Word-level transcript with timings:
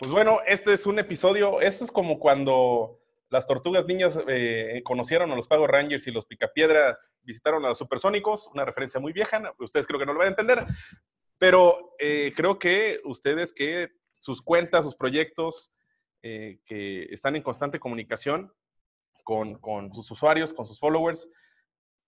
Pues 0.00 0.10
bueno, 0.10 0.38
este 0.46 0.72
es 0.72 0.86
un 0.86 0.98
episodio, 0.98 1.60
esto 1.60 1.84
es 1.84 1.92
como 1.92 2.18
cuando 2.18 3.02
las 3.28 3.46
tortugas 3.46 3.84
niñas 3.84 4.18
eh, 4.28 4.80
conocieron 4.82 5.30
a 5.30 5.36
los 5.36 5.46
Pago 5.46 5.66
Rangers 5.66 6.06
y 6.06 6.10
los 6.10 6.24
Picapiedra 6.24 6.98
visitaron 7.20 7.62
a 7.66 7.68
los 7.68 7.76
Supersónicos, 7.76 8.48
una 8.54 8.64
referencia 8.64 8.98
muy 8.98 9.12
vieja, 9.12 9.42
ustedes 9.58 9.86
creo 9.86 10.00
que 10.00 10.06
no 10.06 10.14
lo 10.14 10.20
van 10.20 10.28
a 10.28 10.30
entender, 10.30 10.64
pero 11.36 11.96
eh, 11.98 12.32
creo 12.34 12.58
que 12.58 13.02
ustedes 13.04 13.52
que 13.52 13.90
sus 14.10 14.40
cuentas, 14.40 14.86
sus 14.86 14.96
proyectos, 14.96 15.70
eh, 16.22 16.60
que 16.64 17.02
están 17.10 17.36
en 17.36 17.42
constante 17.42 17.78
comunicación 17.78 18.54
con, 19.22 19.56
con, 19.56 19.92
sus 19.92 20.10
usuarios, 20.10 20.54
con 20.54 20.64
sus 20.64 20.80
followers, 20.80 21.28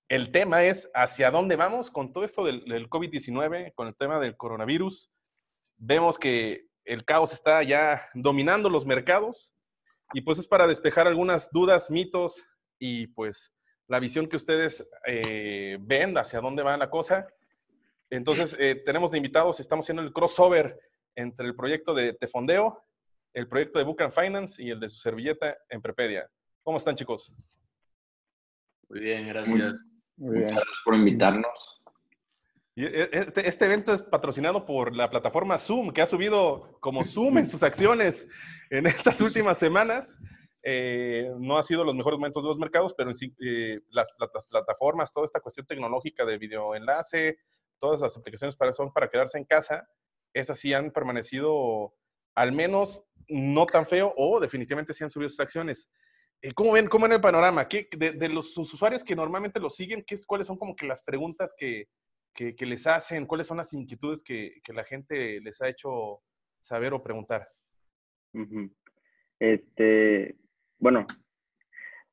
el 0.09 0.32
tema 0.32 0.65
es 0.65 0.90
hacia 0.95 1.30
dónde 1.30 1.56
vamos 1.56 1.90
con 1.90 2.15
todo 2.15 2.24
esto 2.24 2.43
del, 2.43 2.65
del 2.65 2.88
COVID-19, 2.88 3.74
con 3.74 3.87
el 3.87 3.95
tema 3.96 4.18
del 4.18 4.34
coronavirus. 4.38 5.10
Vemos 5.77 6.18
que 6.18 6.71
el 6.85 7.05
caos 7.05 7.33
está 7.33 7.63
ya 7.63 8.09
dominando 8.15 8.69
los 8.69 8.87
mercados 8.87 9.55
y 10.13 10.21
pues 10.21 10.38
es 10.38 10.47
para 10.47 10.66
despejar 10.66 11.07
algunas 11.07 11.51
dudas, 11.51 11.91
mitos 11.91 12.45
y 12.79 13.07
pues 13.09 13.52
la 13.89 13.99
visión 13.99 14.27
que 14.27 14.37
ustedes 14.37 14.87
eh, 15.07 15.79
ven 15.80 16.16
hacia 16.16 16.41
dónde 16.41 16.63
va 16.63 16.77
la 16.77 16.91
cosa. 16.91 17.27
Entonces, 18.11 18.57
eh, 18.59 18.83
tenemos 18.85 19.11
de 19.11 19.19
invitados, 19.19 19.61
estamos 19.61 19.85
haciendo 19.85 20.02
el 20.02 20.13
crossover 20.13 20.79
entre 21.15 21.47
el 21.47 21.55
proyecto 21.55 21.95
de 21.95 22.15
Tefondeo, 22.15 22.85
el 23.35 23.49
proyecto 23.49 23.79
de 23.79 23.85
Book 23.85 24.02
and 24.02 24.13
Finance 24.13 24.63
y 24.63 24.71
el 24.71 24.80
de 24.80 24.89
su 24.89 24.99
servilleta 24.99 25.57
en 25.69 25.80
Prepedia. 25.80 26.29
¿Cómo 26.63 26.79
están, 26.79 26.95
chicos? 26.95 27.33
Muy 28.89 29.01
bien, 29.01 29.29
gracias. 29.29 29.85
Muchas 30.17 30.52
gracias 30.52 30.80
por 30.85 30.95
invitarnos. 30.95 31.71
E, 32.74 33.10
este, 33.12 33.46
este, 33.46 33.65
evento 33.66 33.92
es 33.92 34.02
patrocinado 34.02 34.65
por 34.65 34.95
la 34.96 35.10
plataforma 35.10 35.59
Zoom, 35.59 35.92
que 35.92 36.02
ha 36.02 36.06
subido 36.06 36.78
como 36.80 37.04
Zoom 37.04 37.38
en 37.38 37.48
sus 37.48 37.62
acciones 37.62 38.26
en 38.70 38.87
estas 38.87 39.20
últimas 39.20 39.59
semanas. 39.59 40.18
Eh, 40.65 41.30
no 41.38 41.59
ha 41.59 41.62
sido 41.62 41.84
los 41.84 41.95
mejores 41.95 42.18
momentos 42.18 42.43
de 42.43 42.48
los 42.48 42.59
mercados, 42.59 42.95
pero 42.95 43.10
en 43.10 43.16
sí, 43.16 43.34
eh, 43.45 43.80
las, 43.90 44.09
plataformas, 44.48 45.12
toda 45.12 45.24
esta 45.24 45.40
cuestión 45.40 45.66
tecnológica 45.66 46.24
de 46.24 46.38
videoenlace, 46.38 47.38
todas 47.80 48.00
las 48.00 48.16
aplicaciones 48.16 48.54
para, 48.54 48.73
son 48.73 48.93
para 48.93 49.09
quedarse 49.09 49.38
en 49.38 49.45
casa, 49.45 49.88
esas 50.32 50.59
sí 50.59 50.73
han 50.73 50.93
permanecido 50.93 51.93
al 52.34 52.52
menos 52.52 53.04
no 53.28 53.66
tan 53.66 53.87
feo 53.87 54.15
o 54.16 54.40
definitivamente 54.40 54.95
sí 54.95 55.04
han 55.04 55.10
subido 55.10 55.28
sus 55.28 55.40
acciones. 55.40 55.90
Eh, 56.40 56.52
¿Cómo 56.54 56.73
ven, 56.73 56.88
cómo 56.88 57.04
ven 57.04 57.12
el 57.12 57.20
panorama? 57.20 57.68
¿Qué, 57.68 57.88
de, 57.93 58.28
los 58.28 58.54
sus 58.54 58.73
usuarios 58.73 59.04
que 59.04 59.16
normalmente 59.16 59.60
lo 59.60 59.68
siguen, 59.68 60.04
¿qué, 60.06 60.16
¿cuáles 60.26 60.46
son 60.46 60.56
como 60.56 60.76
que 60.76 60.87
las 60.87 61.02
preguntas 61.02 61.54
que, 61.56 61.88
que, 62.35 62.55
les 62.66 62.87
hacen? 62.87 63.27
¿Cuáles 63.27 63.47
son 63.47 63.59
las 63.59 63.73
inquietudes 63.73 64.22
que, 64.22 64.61
que, 64.65 64.72
la 64.72 64.84
gente 64.84 65.41
les 65.41 65.61
ha 65.62 65.69
hecho 65.69 66.21
saber 66.61 66.93
o 66.93 67.03
preguntar? 67.03 67.49
Este, 69.39 70.37
bueno, 70.79 71.06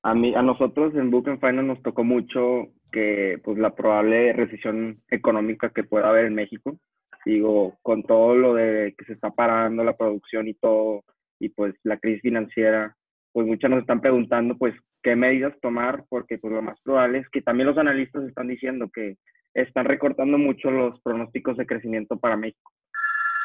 a 0.04 0.14
mí, 0.14 0.34
a 0.36 0.42
nosotros 0.42 0.94
en 0.96 1.12
Book 1.12 1.30
and 1.30 1.40
Finance 1.40 1.64
nos 1.68 1.82
tocó 1.82 2.04
mucho 2.04 2.68
que, 2.92 3.40
pues, 3.44 3.58
la 3.58 3.76
probable 3.76 4.34
recesión 4.34 5.02
económica 5.10 5.72
que 5.72 5.84
pueda 5.84 6.10
haber 6.10 6.26
en 6.26 6.36
México. 6.36 6.78
Digo, 7.26 7.78
con 7.82 8.04
todo 8.04 8.36
lo 8.36 8.54
de 8.54 8.96
que 8.98 9.06
se 9.06 9.14
está 9.14 9.32
parando 9.32 9.84
la 9.84 9.98
producción 9.98 10.48
y 10.48 10.54
todo, 10.54 11.04
y 11.40 11.50
pues 11.50 11.76
la 11.84 11.98
crisis 11.98 12.22
financiera, 12.22 12.96
pues 13.32 13.46
muchas 13.46 13.70
nos 13.70 13.82
están 13.82 14.02
preguntando, 14.02 14.58
pues, 14.58 14.74
qué 15.04 15.16
medidas 15.16 15.54
tomar, 15.62 16.06
porque 16.10 16.38
pues 16.38 16.54
lo 16.54 16.62
más 16.62 16.80
probable 16.82 17.20
es 17.20 17.30
que 17.30 17.42
también 17.42 17.68
los 17.68 17.78
analistas 17.78 18.24
están 18.24 18.48
diciendo 18.48 18.90
que 18.94 19.18
están 19.54 19.86
recortando 19.86 20.38
mucho 20.38 20.72
los 20.72 21.00
pronósticos 21.02 21.58
de 21.58 21.66
crecimiento 21.66 22.18
para 22.18 22.38
México. 22.38 22.72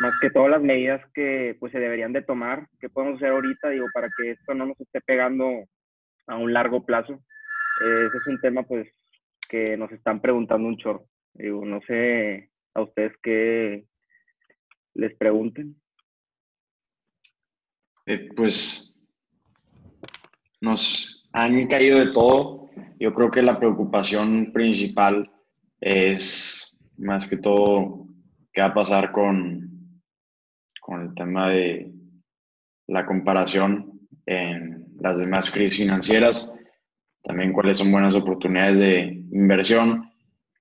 Más 0.00 0.18
que 0.20 0.30
todas 0.30 0.50
las 0.50 0.62
medidas 0.62 1.00
que 1.14 1.56
pues 1.60 1.72
se 1.72 1.78
deberían 1.78 2.12
de 2.12 2.22
tomar, 2.22 2.68
que 2.80 2.88
podemos 2.88 3.16
hacer 3.16 3.30
ahorita, 3.30 3.70
digo, 3.70 3.86
para 3.94 4.08
que 4.16 4.32
esto 4.32 4.54
no 4.54 4.66
nos 4.66 4.80
esté 4.80 5.00
pegando 5.00 5.64
a 6.26 6.36
un 6.36 6.52
largo 6.52 6.84
plazo. 6.84 7.20
Ese 7.80 8.16
es 8.16 8.26
un 8.26 8.40
tema 8.40 8.62
pues 8.64 8.88
que 9.48 9.76
nos 9.76 9.92
están 9.92 10.20
preguntando 10.20 10.66
un 10.66 10.76
chorro. 10.78 11.06
Digo, 11.32 11.64
no 11.64 11.80
sé 11.86 12.50
a 12.74 12.82
ustedes 12.82 13.12
qué 13.22 13.84
les 14.94 15.14
pregunten. 15.16 15.76
Eh, 18.06 18.28
pues 18.34 19.00
nos 20.60 21.28
han 21.32 21.66
caído 21.68 21.98
de 22.00 22.12
todo. 22.12 22.70
Yo 22.98 23.14
creo 23.14 23.30
que 23.30 23.42
la 23.42 23.58
preocupación 23.58 24.52
principal 24.52 25.30
es 25.84 26.80
más 26.96 27.28
que 27.28 27.36
todo 27.36 28.06
qué 28.52 28.62
va 28.62 28.68
a 28.68 28.74
pasar 28.74 29.12
con, 29.12 30.00
con 30.80 31.02
el 31.02 31.14
tema 31.14 31.50
de 31.50 31.92
la 32.86 33.04
comparación 33.04 34.00
en 34.24 34.86
las 34.98 35.18
demás 35.18 35.50
crisis 35.50 35.78
financieras, 35.78 36.58
también 37.22 37.52
cuáles 37.52 37.78
son 37.78 37.92
buenas 37.92 38.14
oportunidades 38.14 38.78
de 38.78 39.24
inversión 39.32 40.10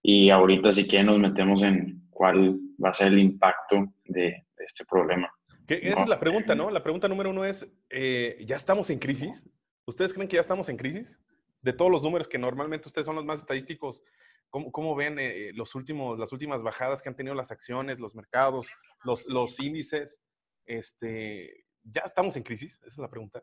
y 0.02 0.30
ahorita 0.30 0.74
si 0.74 0.86
quieren 0.88 1.08
nos 1.08 1.20
metemos 1.20 1.64
en 1.64 2.06
cuál 2.10 2.60
va 2.84 2.90
a 2.90 2.94
ser 2.94 3.08
el 3.08 3.20
impacto 3.20 3.94
de, 4.04 4.46
este 4.58 4.84
problema. 4.86 5.30
esa 5.68 6.02
es 6.02 6.08
la 6.08 6.20
pregunta, 6.20 6.56
¿no? 6.56 6.70
La 6.70 6.84
pregunta 6.84 7.08
número 7.08 7.30
uno 7.30 7.46
es, 7.46 7.66
eh, 7.90 8.44
¿ya 8.46 8.58
estamos 8.58 8.90
en 8.90 9.00
crisis? 9.00 9.50
¿Ustedes 9.86 10.14
creen 10.14 10.28
que 10.28 10.36
ya 10.36 10.42
estamos 10.42 10.68
en 10.68 10.78
crisis? 10.78 11.20
De 11.62 11.72
todos 11.72 11.92
los 11.92 12.04
números 12.04 12.28
que 12.28 12.38
normalmente 12.38 12.88
ustedes 12.88 13.06
son 13.06 13.16
los 13.16 13.26
más 13.26 13.40
estadísticos, 13.40 14.04
¿Cómo, 14.54 14.94
ven 14.96 15.18
eh, 15.18 15.50
los 15.56 15.74
últimos, 15.74 16.20
las 16.20 16.32
últimas 16.32 16.62
bajadas 16.62 17.02
que 17.02 17.10
han 17.10 17.16
tenido 17.16 17.34
las 17.34 17.50
acciones, 17.50 18.00
los 18.00 18.14
mercados, 18.14 18.70
los, 19.04 19.26
los 19.26 19.60
índices? 19.60 20.22
Este, 20.64 21.66
¿Ya 21.82 22.04
estamos 22.06 22.36
en 22.38 22.44
crisis? 22.44 22.76
Esa 22.76 22.88
es 22.88 22.98
la 23.00 23.10
pregunta. 23.10 23.42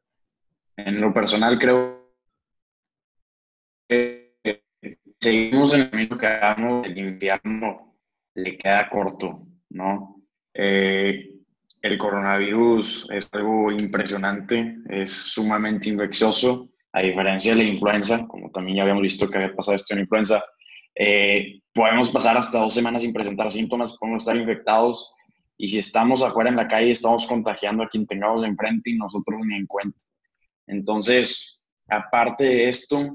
En 0.76 1.00
lo 1.00 1.12
personal 1.12 1.58
creo 1.58 2.14
que 3.88 4.62
seguimos 5.18 5.74
en 5.74 5.80
el 5.80 5.90
camino 5.90 6.16
que 6.16 6.26
hagamos, 6.28 6.86
el 6.86 6.96
invierno 6.96 7.98
le 8.34 8.56
queda 8.56 8.88
corto, 8.88 9.48
¿no? 9.70 10.22
Eh, 10.54 11.40
el 11.82 11.98
coronavirus 11.98 13.08
es 13.10 13.28
algo 13.32 13.72
impresionante, 13.72 14.76
es 14.88 15.10
sumamente 15.10 15.88
infeccioso, 15.88 16.70
a 16.92 17.02
diferencia 17.02 17.52
de 17.52 17.64
la 17.64 17.68
influenza, 17.68 18.28
como 18.28 18.52
también 18.52 18.76
ya 18.76 18.82
habíamos 18.82 19.02
visto 19.02 19.28
que 19.28 19.38
había 19.38 19.56
pasado 19.56 19.74
esto 19.74 19.92
en 19.94 19.98
la 19.98 20.02
influenza, 20.02 20.44
eh, 20.94 21.60
podemos 21.72 22.10
pasar 22.10 22.36
hasta 22.36 22.58
dos 22.58 22.74
semanas 22.74 23.02
sin 23.02 23.12
presentar 23.12 23.50
síntomas, 23.50 23.96
podemos 23.98 24.22
estar 24.22 24.36
infectados 24.36 25.12
y 25.56 25.68
si 25.68 25.78
estamos 25.78 26.22
afuera 26.22 26.50
en 26.50 26.56
la 26.56 26.68
calle 26.68 26.90
estamos 26.90 27.26
contagiando 27.26 27.82
a 27.82 27.88
quien 27.88 28.06
tengamos 28.06 28.44
enfrente 28.44 28.90
y 28.90 28.96
nosotros 28.96 29.42
ni 29.44 29.56
en 29.56 29.66
cuenta. 29.66 29.98
Entonces, 30.66 31.62
aparte 31.88 32.44
de 32.44 32.68
esto, 32.68 33.14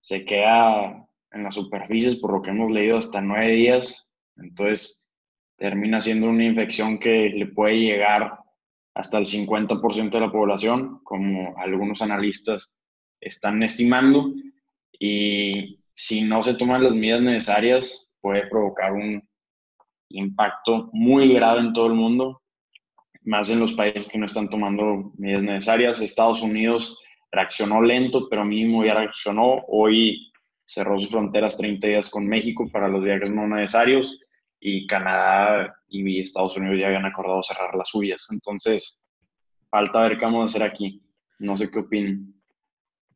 se 0.00 0.24
queda 0.24 1.08
en 1.32 1.42
las 1.42 1.54
superficies, 1.54 2.16
por 2.16 2.32
lo 2.32 2.42
que 2.42 2.50
hemos 2.50 2.70
leído, 2.70 2.98
hasta 2.98 3.20
nueve 3.20 3.50
días. 3.50 4.10
Entonces, 4.36 5.04
termina 5.56 6.00
siendo 6.00 6.28
una 6.28 6.44
infección 6.44 6.98
que 6.98 7.30
le 7.30 7.46
puede 7.46 7.80
llegar 7.80 8.38
hasta 8.94 9.18
el 9.18 9.24
50% 9.24 10.10
de 10.10 10.20
la 10.20 10.30
población, 10.30 11.00
como 11.02 11.56
algunos 11.56 12.02
analistas 12.02 12.74
están 13.20 13.62
estimando. 13.62 14.32
Y 14.98 15.81
si 15.94 16.24
no 16.24 16.42
se 16.42 16.54
toman 16.54 16.82
las 16.82 16.94
medidas 16.94 17.22
necesarias, 17.22 18.10
puede 18.20 18.46
provocar 18.48 18.92
un 18.92 19.22
impacto 20.08 20.90
muy 20.92 21.32
grave 21.32 21.60
en 21.60 21.72
todo 21.72 21.86
el 21.86 21.94
mundo, 21.94 22.42
más 23.22 23.50
en 23.50 23.60
los 23.60 23.72
países 23.72 24.08
que 24.08 24.18
no 24.18 24.26
están 24.26 24.48
tomando 24.48 25.12
medidas 25.16 25.42
necesarias. 25.42 26.00
Estados 26.00 26.42
Unidos 26.42 26.98
reaccionó 27.30 27.82
lento, 27.82 28.28
pero 28.28 28.44
mínimo 28.44 28.84
ya 28.84 28.94
reaccionó. 28.94 29.64
Hoy 29.68 30.30
cerró 30.64 30.98
sus 30.98 31.10
fronteras 31.10 31.56
30 31.56 31.86
días 31.86 32.10
con 32.10 32.26
México 32.26 32.68
para 32.70 32.88
los 32.88 33.02
viajes 33.02 33.30
no 33.30 33.46
necesarios 33.46 34.18
y 34.60 34.86
Canadá 34.86 35.74
y 35.88 36.20
Estados 36.20 36.56
Unidos 36.56 36.78
ya 36.78 36.86
habían 36.86 37.04
acordado 37.04 37.42
cerrar 37.42 37.74
las 37.74 37.88
suyas. 37.88 38.28
Entonces, 38.30 39.00
falta 39.68 40.02
ver 40.02 40.18
qué 40.18 40.24
vamos 40.24 40.40
a 40.40 40.44
hacer 40.44 40.62
aquí. 40.62 41.02
No 41.40 41.56
sé 41.56 41.70
qué 41.70 41.80
opinan. 41.80 42.32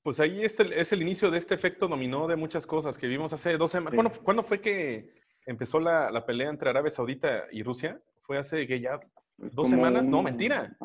Pues 0.06 0.20
ahí 0.20 0.44
es 0.44 0.60
el, 0.60 0.72
es 0.72 0.92
el 0.92 1.02
inicio 1.02 1.32
de 1.32 1.38
este 1.38 1.56
efecto 1.56 1.88
dominó 1.88 2.28
de 2.28 2.36
muchas 2.36 2.64
cosas 2.64 2.96
que 2.96 3.08
vimos 3.08 3.32
hace 3.32 3.58
dos 3.58 3.72
semanas. 3.72 4.16
¿Cuándo, 4.22 4.44
fue 4.44 4.60
que 4.60 5.12
empezó 5.44 5.80
la, 5.80 6.12
la, 6.12 6.24
pelea 6.24 6.48
entre 6.48 6.70
Arabia 6.70 6.92
Saudita 6.92 7.46
y 7.50 7.64
Rusia? 7.64 8.00
Fue 8.22 8.38
hace 8.38 8.68
que 8.68 8.80
ya 8.80 9.00
dos 9.36 9.68
semanas. 9.68 10.06
No, 10.06 10.22
mentira. 10.22 10.76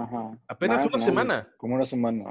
Apenas 0.48 0.84
una 0.88 0.98
semana. 0.98 1.48
Como 1.58 1.76
una 1.76 1.86
semana. 1.86 2.24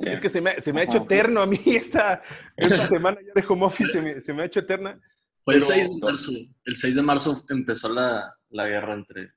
es 0.00 0.18
que 0.18 0.30
se 0.30 0.40
me, 0.40 0.58
se 0.62 0.72
me 0.72 0.80
ha 0.80 0.84
hecho 0.84 0.96
eterno 0.96 1.42
a 1.42 1.46
mí 1.46 1.60
esta, 1.66 2.22
esta 2.56 2.88
semana 2.88 3.18
ya 3.20 3.38
de 3.38 3.46
home 3.46 3.66
office, 3.66 3.92
se 3.92 4.00
me, 4.00 4.18
se 4.22 4.32
me 4.32 4.44
ha 4.44 4.46
hecho 4.46 4.60
eterna. 4.60 4.98
Fue 5.44 5.56
el 5.56 5.62
6 5.62 5.90
de 5.90 6.00
marzo. 6.00 6.32
El 6.64 6.76
6 6.78 6.94
de 6.94 7.02
marzo 7.02 7.44
empezó 7.50 7.90
la, 7.90 8.34
la 8.48 8.66
guerra 8.66 8.94
entre 8.94 9.30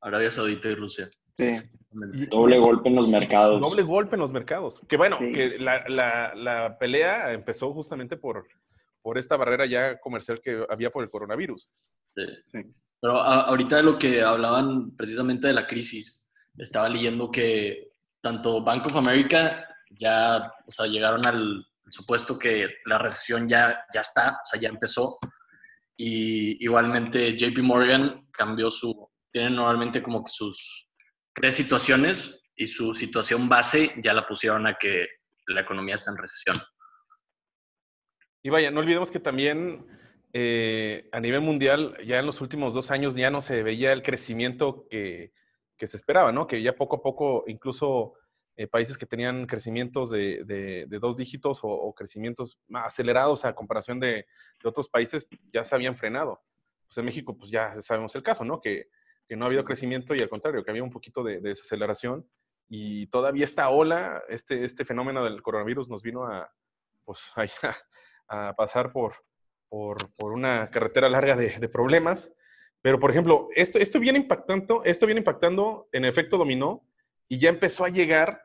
Arabia 0.00 0.30
Saudita 0.30 0.68
y 0.68 0.74
Rusia. 0.74 1.10
Sí. 1.36 1.58
Doble 1.92 2.58
golpe 2.58 2.88
en 2.88 2.96
los 2.96 3.08
mercados. 3.08 3.60
Doble 3.60 3.82
golpe 3.82 4.16
en 4.16 4.20
los 4.20 4.32
mercados. 4.32 4.80
Que 4.88 4.96
bueno, 4.96 5.18
que 5.18 5.58
la, 5.58 5.84
la, 5.88 6.34
la, 6.34 6.78
pelea 6.78 7.32
empezó 7.32 7.72
justamente 7.72 8.16
por, 8.16 8.46
por 9.02 9.18
esta 9.18 9.36
barrera 9.36 9.66
ya 9.66 9.98
comercial 9.98 10.40
que 10.40 10.64
había 10.68 10.90
por 10.90 11.04
el 11.04 11.10
coronavirus. 11.10 11.70
Sí. 12.14 12.58
Pero 13.00 13.18
ahorita 13.18 13.76
de 13.76 13.82
lo 13.82 13.98
que 13.98 14.22
hablaban 14.22 14.96
precisamente 14.96 15.48
de 15.48 15.54
la 15.54 15.66
crisis, 15.66 16.28
estaba 16.56 16.88
leyendo 16.88 17.30
que 17.30 17.90
tanto 18.20 18.62
Bank 18.62 18.86
of 18.86 18.96
America 18.96 19.66
ya, 19.98 20.52
o 20.66 20.70
sea, 20.70 20.86
llegaron 20.86 21.26
al 21.26 21.66
supuesto 21.88 22.38
que 22.38 22.68
la 22.86 22.98
recesión 22.98 23.48
ya, 23.48 23.84
ya 23.92 24.00
está, 24.00 24.40
o 24.42 24.44
sea, 24.44 24.60
ya 24.60 24.68
empezó. 24.68 25.18
Y 25.96 26.64
igualmente 26.64 27.36
JP 27.36 27.58
Morgan 27.58 28.28
cambió 28.30 28.70
su, 28.70 29.08
tienen 29.30 29.56
normalmente 29.56 30.02
como 30.02 30.24
que 30.24 30.30
sus 30.30 30.88
tres 31.34 31.54
situaciones 31.54 32.40
y 32.54 32.66
su 32.66 32.94
situación 32.94 33.48
base 33.48 33.92
ya 34.02 34.12
la 34.12 34.26
pusieron 34.26 34.66
a 34.66 34.76
que 34.78 35.08
la 35.46 35.62
economía 35.62 35.94
está 35.94 36.10
en 36.10 36.18
recesión. 36.18 36.56
Y 38.42 38.50
vaya, 38.50 38.70
no 38.70 38.80
olvidemos 38.80 39.10
que 39.10 39.20
también 39.20 39.86
eh, 40.32 41.08
a 41.12 41.20
nivel 41.20 41.40
mundial, 41.42 41.96
ya 42.04 42.18
en 42.18 42.26
los 42.26 42.40
últimos 42.40 42.74
dos 42.74 42.90
años 42.90 43.14
ya 43.14 43.30
no 43.30 43.40
se 43.40 43.62
veía 43.62 43.92
el 43.92 44.02
crecimiento 44.02 44.86
que, 44.88 45.32
que 45.76 45.86
se 45.86 45.96
esperaba, 45.96 46.32
¿no? 46.32 46.46
Que 46.46 46.62
ya 46.62 46.74
poco 46.74 46.96
a 46.96 47.02
poco, 47.02 47.44
incluso 47.46 48.14
eh, 48.56 48.66
países 48.66 48.98
que 48.98 49.06
tenían 49.06 49.46
crecimientos 49.46 50.10
de, 50.10 50.44
de, 50.44 50.98
dos 50.98 51.16
dígitos 51.16 51.60
o, 51.62 51.92
crecimientos 51.94 52.58
más 52.68 52.86
acelerados 52.86 53.44
a 53.44 53.54
comparación 53.54 54.00
de, 54.00 54.26
de, 54.62 54.68
otros 54.68 54.88
países, 54.88 55.28
ya 55.52 55.64
se 55.64 55.74
habían 55.74 55.96
frenado. 55.96 56.42
Pues 56.88 56.98
en 56.98 57.04
México, 57.04 57.36
pues 57.36 57.50
ya 57.50 57.80
sabemos 57.80 58.14
el 58.14 58.22
caso, 58.22 58.44
¿no? 58.44 58.60
Que 58.60 58.88
no 59.36 59.44
ha 59.44 59.48
habido 59.48 59.64
crecimiento 59.64 60.14
y 60.14 60.20
al 60.20 60.28
contrario, 60.28 60.64
que 60.64 60.70
había 60.70 60.82
un 60.82 60.90
poquito 60.90 61.22
de, 61.22 61.40
desaceleración 61.40 62.28
y 62.68 63.06
todavía 63.08 63.44
esta 63.44 63.68
ola, 63.68 64.22
este, 64.28 64.64
este 64.64 64.84
fenómeno 64.84 65.24
del 65.24 65.42
coronavirus 65.42 65.88
nos 65.88 66.02
vino 66.02 66.26
a, 66.26 66.50
pues, 67.04 67.20
a, 68.28 68.54
pasar 68.54 68.92
por, 68.92 69.14
por, 69.68 69.96
por, 70.14 70.32
una 70.32 70.70
carretera 70.70 71.08
larga 71.08 71.36
de, 71.36 71.58
de, 71.58 71.68
problemas. 71.68 72.32
Pero, 72.80 72.98
por 72.98 73.10
ejemplo, 73.10 73.48
esto, 73.54 73.78
esto, 73.78 74.00
viene 74.00 74.18
impactando, 74.18 74.82
esto 74.84 75.06
viene 75.06 75.20
impactando 75.20 75.88
en 75.92 76.04
efecto 76.04 76.38
dominó 76.38 76.86
y 77.28 77.38
ya 77.38 77.48
empezó 77.48 77.84
a 77.84 77.90
llegar 77.90 78.42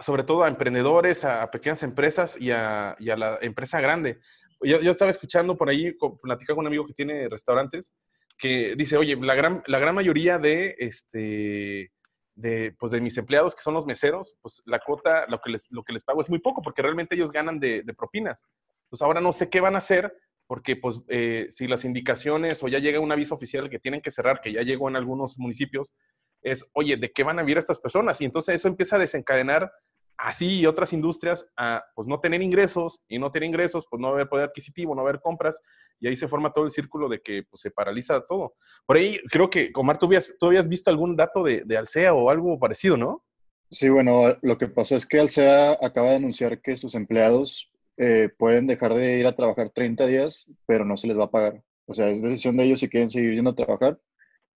sobre 0.00 0.22
todo 0.22 0.44
a 0.44 0.48
emprendedores, 0.48 1.24
a 1.24 1.50
pequeñas 1.50 1.82
empresas 1.82 2.40
y 2.40 2.52
a, 2.52 2.96
y 2.98 3.10
a 3.10 3.16
la 3.16 3.38
empresa 3.42 3.80
grande. 3.80 4.20
Yo, 4.60 4.80
yo, 4.80 4.90
estaba 4.90 5.10
escuchando 5.10 5.56
por 5.56 5.68
ahí, 5.68 5.96
platicar 6.22 6.54
con 6.54 6.62
un 6.62 6.68
amigo 6.68 6.86
que 6.86 6.92
tiene 6.92 7.28
restaurantes 7.28 7.94
que 8.38 8.74
dice, 8.76 8.96
oye, 8.96 9.16
la 9.16 9.34
gran, 9.34 9.62
la 9.66 9.78
gran 9.78 9.94
mayoría 9.94 10.38
de, 10.38 10.76
este, 10.78 11.92
de, 12.34 12.74
pues 12.78 12.92
de 12.92 13.00
mis 13.00 13.18
empleados, 13.18 13.54
que 13.54 13.62
son 13.62 13.74
los 13.74 13.84
meseros, 13.84 14.34
pues 14.40 14.62
la 14.64 14.78
cuota, 14.78 15.26
lo 15.28 15.40
que 15.40 15.50
les, 15.50 15.66
lo 15.70 15.82
que 15.82 15.92
les 15.92 16.04
pago 16.04 16.20
es 16.20 16.30
muy 16.30 16.38
poco, 16.38 16.62
porque 16.62 16.82
realmente 16.82 17.16
ellos 17.16 17.32
ganan 17.32 17.58
de, 17.58 17.82
propinas. 17.96 18.46
Pues 18.88 19.02
ahora 19.02 19.20
no 19.20 19.32
sé 19.32 19.50
qué 19.50 19.60
van 19.60 19.74
a 19.74 19.78
hacer, 19.78 20.16
porque 20.46 20.76
pues 20.76 21.00
eh, 21.08 21.46
si 21.50 21.66
las 21.66 21.84
indicaciones 21.84 22.62
o 22.62 22.68
ya 22.68 22.78
llega 22.78 23.00
un 23.00 23.12
aviso 23.12 23.34
oficial 23.34 23.68
que 23.68 23.80
tienen 23.80 24.00
que 24.00 24.12
cerrar, 24.12 24.40
que 24.40 24.52
ya 24.52 24.62
llegó 24.62 24.88
en 24.88 24.96
algunos 24.96 25.38
municipios, 25.38 25.92
es, 26.40 26.64
oye, 26.72 26.96
¿de 26.96 27.10
qué 27.10 27.24
van 27.24 27.38
a 27.38 27.42
vivir 27.42 27.58
estas 27.58 27.80
personas? 27.80 28.20
Y 28.20 28.24
entonces 28.24 28.54
eso 28.54 28.68
empieza 28.68 28.96
a 28.96 29.00
desencadenar 29.00 29.70
así 30.18 30.58
y 30.58 30.66
otras 30.66 30.92
industrias 30.92 31.48
a 31.56 31.82
pues 31.94 32.08
no 32.08 32.18
tener 32.18 32.42
ingresos 32.42 33.00
y 33.08 33.18
no 33.18 33.30
tener 33.30 33.46
ingresos, 33.46 33.86
pues 33.88 34.00
no 34.00 34.08
haber 34.08 34.28
poder 34.28 34.46
adquisitivo, 34.46 34.94
no 34.94 35.02
haber 35.02 35.20
compras 35.20 35.60
y 36.00 36.08
ahí 36.08 36.16
se 36.16 36.28
forma 36.28 36.52
todo 36.52 36.64
el 36.64 36.70
círculo 36.70 37.08
de 37.08 37.20
que 37.20 37.44
pues, 37.48 37.60
se 37.60 37.70
paraliza 37.70 38.20
todo. 38.26 38.54
Por 38.84 38.96
ahí 38.96 39.18
creo 39.30 39.48
que, 39.48 39.70
Omar, 39.74 39.98
¿tú 39.98 40.06
habías, 40.06 40.34
tú 40.38 40.46
habías 40.46 40.68
visto 40.68 40.90
algún 40.90 41.16
dato 41.16 41.42
de, 41.42 41.62
de, 41.64 42.10
o 42.10 42.30
algo 42.30 42.58
parecido, 42.58 42.96
¿no? 42.96 43.24
Sí, 43.70 43.88
bueno, 43.88 44.36
lo 44.42 44.58
que 44.58 44.68
pasó 44.68 44.96
es 44.96 45.06
que 45.06 45.20
Alsea 45.20 45.78
acaba 45.80 46.10
de 46.10 46.16
anunciar 46.16 46.60
que 46.60 46.76
sus 46.76 46.94
empleados 46.94 47.70
eh, 47.96 48.30
pueden 48.38 48.66
dejar 48.66 48.94
de 48.94 49.18
ir 49.18 49.26
a 49.26 49.36
trabajar 49.36 49.70
30 49.70 50.06
días, 50.06 50.46
pero 50.66 50.84
no 50.84 50.96
se 50.96 51.06
les 51.06 51.18
va 51.18 51.24
a 51.24 51.30
pagar. 51.30 51.62
O 51.86 51.94
sea, 51.94 52.08
es 52.08 52.22
decisión 52.22 52.56
de 52.56 52.64
ellos 52.64 52.80
si 52.80 52.88
quieren 52.88 53.10
seguir 53.10 53.34
yendo 53.34 53.50
a 53.50 53.56
trabajar, 53.56 54.00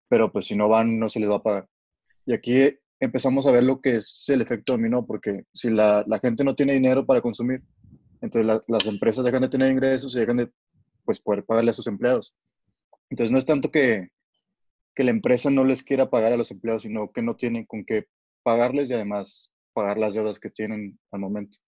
pero 0.08 0.32
pues 0.32 0.46
si 0.46 0.56
no 0.56 0.68
van, 0.68 0.98
no 0.98 1.08
se 1.08 1.20
les 1.20 1.30
va 1.30 1.36
a 1.36 1.42
pagar. 1.42 1.68
Y 2.24 2.34
aquí 2.34 2.78
empezamos 3.02 3.48
a 3.48 3.50
ver 3.50 3.64
lo 3.64 3.80
que 3.80 3.96
es 3.96 4.28
el 4.28 4.42
efecto 4.42 4.72
dominó, 4.72 5.04
porque 5.04 5.44
si 5.52 5.70
la, 5.70 6.04
la 6.06 6.20
gente 6.20 6.44
no 6.44 6.54
tiene 6.54 6.74
dinero 6.74 7.04
para 7.04 7.20
consumir, 7.20 7.60
entonces 8.20 8.62
las 8.68 8.86
empresas 8.86 9.24
dejan 9.24 9.42
de 9.42 9.48
tener 9.48 9.72
ingresos 9.72 10.14
y 10.14 10.20
dejan 10.20 10.36
de 10.36 10.52
pues, 11.04 11.20
poder 11.20 11.44
pagarle 11.44 11.72
a 11.72 11.74
sus 11.74 11.88
empleados. 11.88 12.32
Entonces 13.10 13.32
no 13.32 13.38
es 13.38 13.44
tanto 13.44 13.72
que, 13.72 14.10
que 14.94 15.02
la 15.02 15.10
empresa 15.10 15.50
no 15.50 15.64
les 15.64 15.82
quiera 15.82 16.10
pagar 16.10 16.32
a 16.32 16.36
los 16.36 16.52
empleados, 16.52 16.84
sino 16.84 17.10
que 17.10 17.22
no 17.22 17.34
tienen 17.34 17.66
con 17.66 17.84
qué 17.84 18.06
pagarles 18.44 18.88
y 18.88 18.94
además 18.94 19.50
pagar 19.72 19.98
las 19.98 20.14
deudas 20.14 20.38
que 20.38 20.50
tienen 20.50 20.96
al 21.10 21.20
momento. 21.20 21.58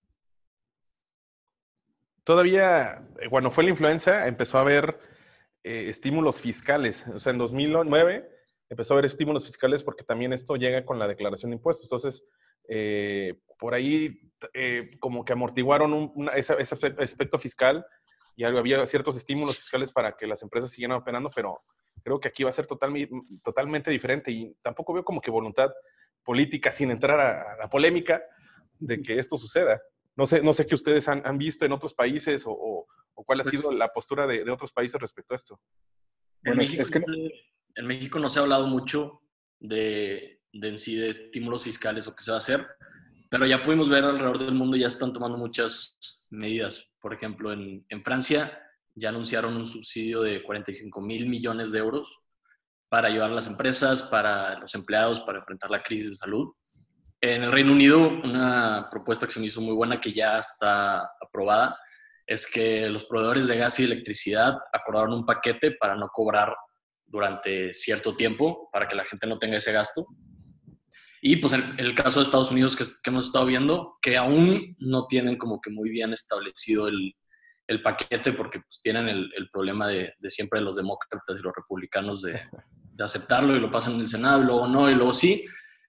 Todavía, 2.23 3.09
eh, 3.21 3.29
cuando 3.29 3.51
fue 3.51 3.65
la 3.65 3.71
influenza, 3.71 4.29
empezó 4.29 4.59
a 4.59 4.61
haber 4.61 5.01
eh, 5.65 5.87
estímulos 5.89 6.41
fiscales. 6.41 7.09
O 7.09 7.19
sea, 7.19 7.33
en 7.33 7.39
2009 7.39 8.31
empezó 8.75 8.93
a 8.93 8.97
haber 8.97 9.07
estímulos 9.07 9.47
fiscales 9.47 9.83
porque 9.83 10.05
también 10.05 10.33
esto 10.33 10.57
llega 10.57 10.85
con 10.85 10.99
la 10.99 11.07
declaración 11.07 11.51
de 11.51 11.57
impuestos. 11.57 11.87
Entonces, 11.87 12.25
eh, 12.69 13.35
por 13.59 13.75
ahí 13.75 14.33
eh, 14.53 14.91
como 14.99 15.25
que 15.25 15.33
amortiguaron 15.33 16.13
ese, 16.35 16.55
aspecto 16.55 17.39
fiscal 17.39 17.85
y 18.37 18.45
había 18.45 18.85
ciertos 18.87 19.17
estímulos 19.17 19.57
fiscales 19.57 19.93
para 19.93 20.17
que 20.17 20.27
las 20.27 20.43
empresas 20.43 20.71
siguieran 20.71 20.99
operando, 20.99 21.31
pero 21.35 21.63
creo 22.03 22.19
que 22.19 22.29
aquí 22.29 22.43
va 22.43 22.51
a 22.51 22.53
ser 22.53 22.67
totalmente 22.67 23.91
diferente 23.91 24.31
y 24.31 24.55
tampoco 24.63 24.93
veo 24.93 25.05
como 25.05 25.21
que 25.21 25.31
voluntad 25.31 25.71
política 26.25 26.73
sin 26.73 26.91
entrar 26.91 27.21
a, 27.21 27.57
la 27.57 27.69
polémica 27.69 28.23
de 28.79 29.01
que 29.03 29.19
esto 29.19 29.37
suceda. 29.37 29.81
No 30.17 30.27
sé, 30.27 30.43
no 30.43 30.53
sé 30.53 30.67
qué 30.67 30.75
ustedes 30.75 31.09
han, 31.09 31.39
visto 31.39 31.65
en 31.65 31.73
otros 31.73 31.95
países 31.95 32.45
o, 32.47 32.87
cuál 33.15 33.41
ha 33.41 33.43
pues 33.43 33.61
sido 33.61 33.73
la 33.73 33.93
postura 33.93 34.27
de, 34.27 34.49
otros 34.51 34.73
países 34.73 35.01
respecto 35.01 35.35
a 35.35 35.37
esto. 35.37 35.61
Bueno, 36.45 36.63
es 36.63 36.91
que 36.91 37.03
en 37.77 37.87
México 37.87 38.19
no 38.19 38.29
se 38.29 38.39
ha 38.39 38.43
hablado 38.43 38.67
mucho 38.67 39.23
de, 39.59 40.43
de 40.53 40.69
en 40.69 40.79
sí 40.79 40.97
de 40.97 41.11
estímulos 41.11 41.65
fiscales 41.65 42.07
o 42.07 42.15
qué 42.15 42.25
se 42.25 42.31
va 42.31 42.37
a 42.37 42.41
hacer, 42.41 42.67
pero 43.31 43.47
ya 43.47 43.63
pudimos 43.63 43.89
ver 43.89 44.05
alrededor 44.05 44.39
del 44.39 44.55
mundo 44.55 44.77
ya 44.77 44.87
están 44.87 45.13
tomando 45.13 45.39
muchas 45.39 46.27
medidas. 46.31 46.95
Por 47.01 47.15
ejemplo, 47.15 47.53
en, 47.53 47.85
en 47.89 48.05
Francia 48.05 48.61
ya 48.95 49.09
anunciaron 49.09 49.57
un 49.57 49.67
subsidio 49.67 50.23
de 50.23 50.43
45 50.43 51.01
mil 51.01 51.29
millones 51.29 51.73
de 51.73 51.81
euros 51.81 52.09
para 52.89 53.09
ayudar 53.09 53.31
a 53.31 53.35
las 53.35 53.49
empresas, 53.49 54.03
para 54.03 54.59
los 54.61 54.75
empleados, 54.75 55.21
para 55.21 55.41
enfrentar 55.41 55.71
la 55.71 55.83
crisis 55.83 56.11
de 56.11 56.17
salud. 56.17 56.53
En 57.21 57.43
el 57.43 57.51
Reino 57.51 57.73
Unido, 57.73 58.07
una 58.07 58.87
propuesta 58.91 59.27
que 59.27 59.33
se 59.33 59.41
me 59.41 59.47
hizo 59.47 59.61
muy 59.61 59.75
buena, 59.75 59.99
que 59.99 60.13
ya 60.13 60.39
está 60.39 61.11
aprobada, 61.21 61.77
es 62.27 62.51
que 62.51 62.89
los 62.89 63.05
proveedores 63.05 63.47
de 63.47 63.57
gas 63.57 63.79
y 63.81 63.85
electricidad 63.85 64.55
acordaron 64.73 65.13
un 65.13 65.27
paquete 65.27 65.73
para 65.73 65.95
no 65.95 66.09
cobrar 66.09 66.55
durante 67.07 67.73
cierto 67.75 68.17
tiempo 68.17 68.69
para 68.73 68.89
que 68.89 68.97
la 68.97 69.05
gente 69.05 69.27
no 69.27 69.39
tenga 69.39 69.59
ese 69.59 69.73
gasto. 69.73 70.07
Y 71.21 71.37
pues 71.37 71.53
en 71.55 71.75
el 71.79 71.95
caso 71.95 72.21
de 72.21 72.25
Estados 72.25 72.51
Unidos 72.51 72.77
que, 72.77 72.85
hemos 73.09 73.27
estado 73.27 73.47
viendo, 73.47 73.97
que 74.03 74.17
aún 74.17 74.77
no 74.79 75.07
tienen 75.07 75.39
como 75.39 75.61
que 75.61 75.71
muy 75.71 75.91
bien 75.91 76.13
establecido 76.13 76.89
el, 76.89 77.15
el 77.67 77.83
paquete 77.83 78.33
porque 78.33 78.61
pues 78.61 78.81
tienen 78.83 79.09
el, 79.09 79.33
el 79.35 79.49
problema 79.51 79.89
de, 79.89 80.15
de, 80.19 80.31
siempre 80.31 80.61
los 80.61 80.77
demócratas 80.77 81.39
y 81.39 81.43
los 81.43 81.55
republicanos 81.55 82.21
de, 82.21 82.43
de, 82.93 83.05
aceptarlo 83.05 83.57
y 83.57 83.61
lo 83.61 83.71
pasan 83.71 83.95
en 83.95 84.01
el 84.03 84.09
Senado 84.09 84.43
y 84.43 84.45
luego 84.45 84.69
no 84.69 84.91
y 84.91 84.95
luego 84.95 85.15
sí. 85.15 85.47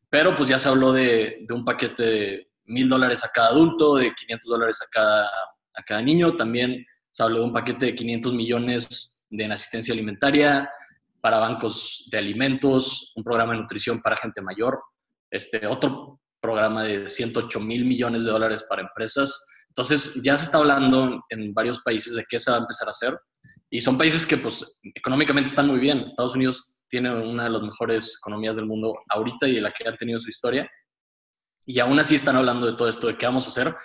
Pero 0.09 0.35
pues 0.35 0.47
ya 0.47 0.59
se 0.59 0.69
habló 0.69 0.93
de, 0.93 1.39
de 1.41 1.53
un 1.53 1.65
paquete 1.65 2.03
de 2.03 2.47
mil 2.65 2.87
dólares 2.87 3.23
a 3.23 3.31
cada 3.33 3.49
adulto, 3.49 3.95
de 3.95 4.13
500 4.13 4.49
dólares 4.49 4.81
a 4.81 4.89
cada, 4.91 5.29
a 5.77 5.83
cada 5.83 6.01
niño. 6.01 6.35
También 6.35 6.85
se 7.11 7.23
habló 7.23 7.39
de 7.39 7.45
un 7.45 7.53
paquete 7.53 7.87
de 7.87 7.95
500 7.95 8.33
millones 8.33 9.25
de 9.29 9.45
asistencia 9.45 9.93
alimentaria, 9.93 10.69
para 11.25 11.39
bancos 11.39 12.07
de 12.11 12.19
alimentos, 12.19 13.11
un 13.15 13.23
programa 13.23 13.53
de 13.53 13.61
nutrición 13.61 13.99
para 13.99 14.15
gente 14.15 14.43
mayor, 14.43 14.79
este, 15.31 15.65
otro 15.65 16.19
programa 16.39 16.83
de 16.83 17.09
108 17.09 17.59
mil 17.61 17.83
millones 17.83 18.25
de 18.25 18.29
dólares 18.29 18.63
para 18.69 18.83
empresas. 18.83 19.47
Entonces, 19.69 20.21
ya 20.23 20.37
se 20.37 20.45
está 20.45 20.59
hablando 20.59 21.25
en 21.29 21.51
varios 21.51 21.81
países 21.81 22.13
de 22.13 22.23
qué 22.29 22.37
se 22.37 22.51
va 22.51 22.57
a 22.57 22.59
empezar 22.59 22.87
a 22.87 22.91
hacer. 22.91 23.19
Y 23.71 23.81
son 23.81 23.97
países 23.97 24.23
que, 24.23 24.37
pues, 24.37 24.79
económicamente 24.93 25.49
están 25.49 25.65
muy 25.65 25.79
bien. 25.79 26.01
Estados 26.01 26.35
Unidos 26.35 26.85
tiene 26.89 27.09
una 27.11 27.45
de 27.45 27.49
las 27.49 27.63
mejores 27.63 28.17
economías 28.19 28.55
del 28.55 28.67
mundo 28.67 28.95
ahorita 29.09 29.47
y 29.47 29.59
la 29.59 29.71
que 29.71 29.89
ha 29.89 29.97
tenido 29.97 30.19
su 30.19 30.29
historia. 30.29 30.69
Y 31.65 31.79
aún 31.79 31.97
así 31.97 32.13
están 32.13 32.35
hablando 32.35 32.67
de 32.67 32.77
todo 32.77 32.87
esto, 32.87 33.07
de 33.07 33.17
qué 33.17 33.25
vamos 33.25 33.47
a 33.47 33.49
hacer 33.49 33.75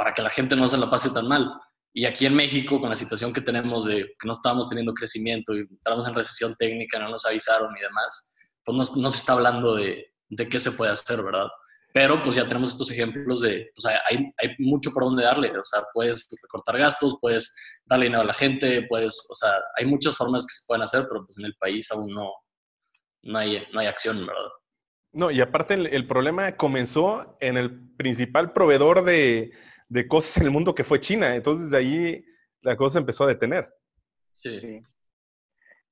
para 0.00 0.14
que 0.14 0.22
la 0.22 0.30
gente 0.30 0.56
no 0.56 0.66
se 0.66 0.78
la 0.78 0.88
pase 0.88 1.10
tan 1.10 1.28
mal. 1.28 1.52
Y 1.92 2.06
aquí 2.06 2.24
en 2.24 2.34
México, 2.34 2.80
con 2.80 2.88
la 2.88 2.96
situación 2.96 3.34
que 3.34 3.42
tenemos 3.42 3.84
de 3.84 4.06
que 4.18 4.26
no 4.26 4.32
estábamos 4.32 4.70
teniendo 4.70 4.94
crecimiento 4.94 5.54
y 5.54 5.58
entramos 5.58 6.08
en 6.08 6.14
recesión 6.14 6.54
técnica, 6.56 6.98
no 6.98 7.10
nos 7.10 7.26
avisaron 7.26 7.76
y 7.76 7.82
demás, 7.82 8.32
pues 8.64 8.96
no, 8.96 9.02
no 9.02 9.10
se 9.10 9.18
está 9.18 9.34
hablando 9.34 9.74
de, 9.74 10.06
de, 10.30 10.48
qué 10.48 10.58
se 10.58 10.72
puede 10.72 10.92
hacer, 10.92 11.22
¿verdad? 11.22 11.48
Pero 11.92 12.22
pues 12.22 12.34
ya 12.34 12.48
tenemos 12.48 12.70
estos 12.70 12.90
ejemplos 12.90 13.42
de, 13.42 13.70
pues 13.74 13.94
hay, 14.08 14.32
hay 14.38 14.54
mucho 14.60 14.90
por 14.90 15.02
donde 15.02 15.22
darle, 15.22 15.50
o 15.50 15.64
sea, 15.66 15.82
puedes 15.92 16.26
recortar 16.44 16.78
gastos, 16.78 17.18
puedes 17.20 17.54
darle 17.84 18.06
dinero 18.06 18.22
a 18.22 18.26
la 18.26 18.32
gente, 18.32 18.86
puedes, 18.88 19.26
o 19.28 19.34
sea, 19.34 19.52
hay 19.76 19.84
muchas 19.84 20.16
formas 20.16 20.46
que 20.46 20.54
se 20.54 20.66
pueden 20.66 20.82
hacer, 20.82 21.06
pero 21.10 21.26
pues 21.26 21.36
en 21.36 21.44
el 21.44 21.54
país 21.56 21.92
aún 21.92 22.10
no, 22.14 22.32
no, 23.24 23.38
hay, 23.38 23.66
no 23.74 23.80
hay 23.80 23.86
acción, 23.86 24.26
¿verdad? 24.26 24.48
No, 25.12 25.30
y 25.30 25.42
aparte 25.42 25.74
el, 25.74 25.88
el 25.88 26.06
problema 26.06 26.56
comenzó 26.56 27.36
en 27.40 27.58
el 27.58 27.94
principal 27.96 28.54
proveedor 28.54 29.04
de, 29.04 29.52
de 29.90 30.06
cosas 30.08 30.38
en 30.38 30.44
el 30.44 30.52
mundo 30.52 30.74
que 30.74 30.84
fue 30.84 31.00
China. 31.00 31.34
Entonces 31.34 31.68
de 31.68 31.76
ahí 31.76 32.24
la 32.62 32.76
cosa 32.76 32.98
empezó 32.98 33.24
a 33.24 33.28
detener. 33.28 33.68
Sí. 34.34 34.80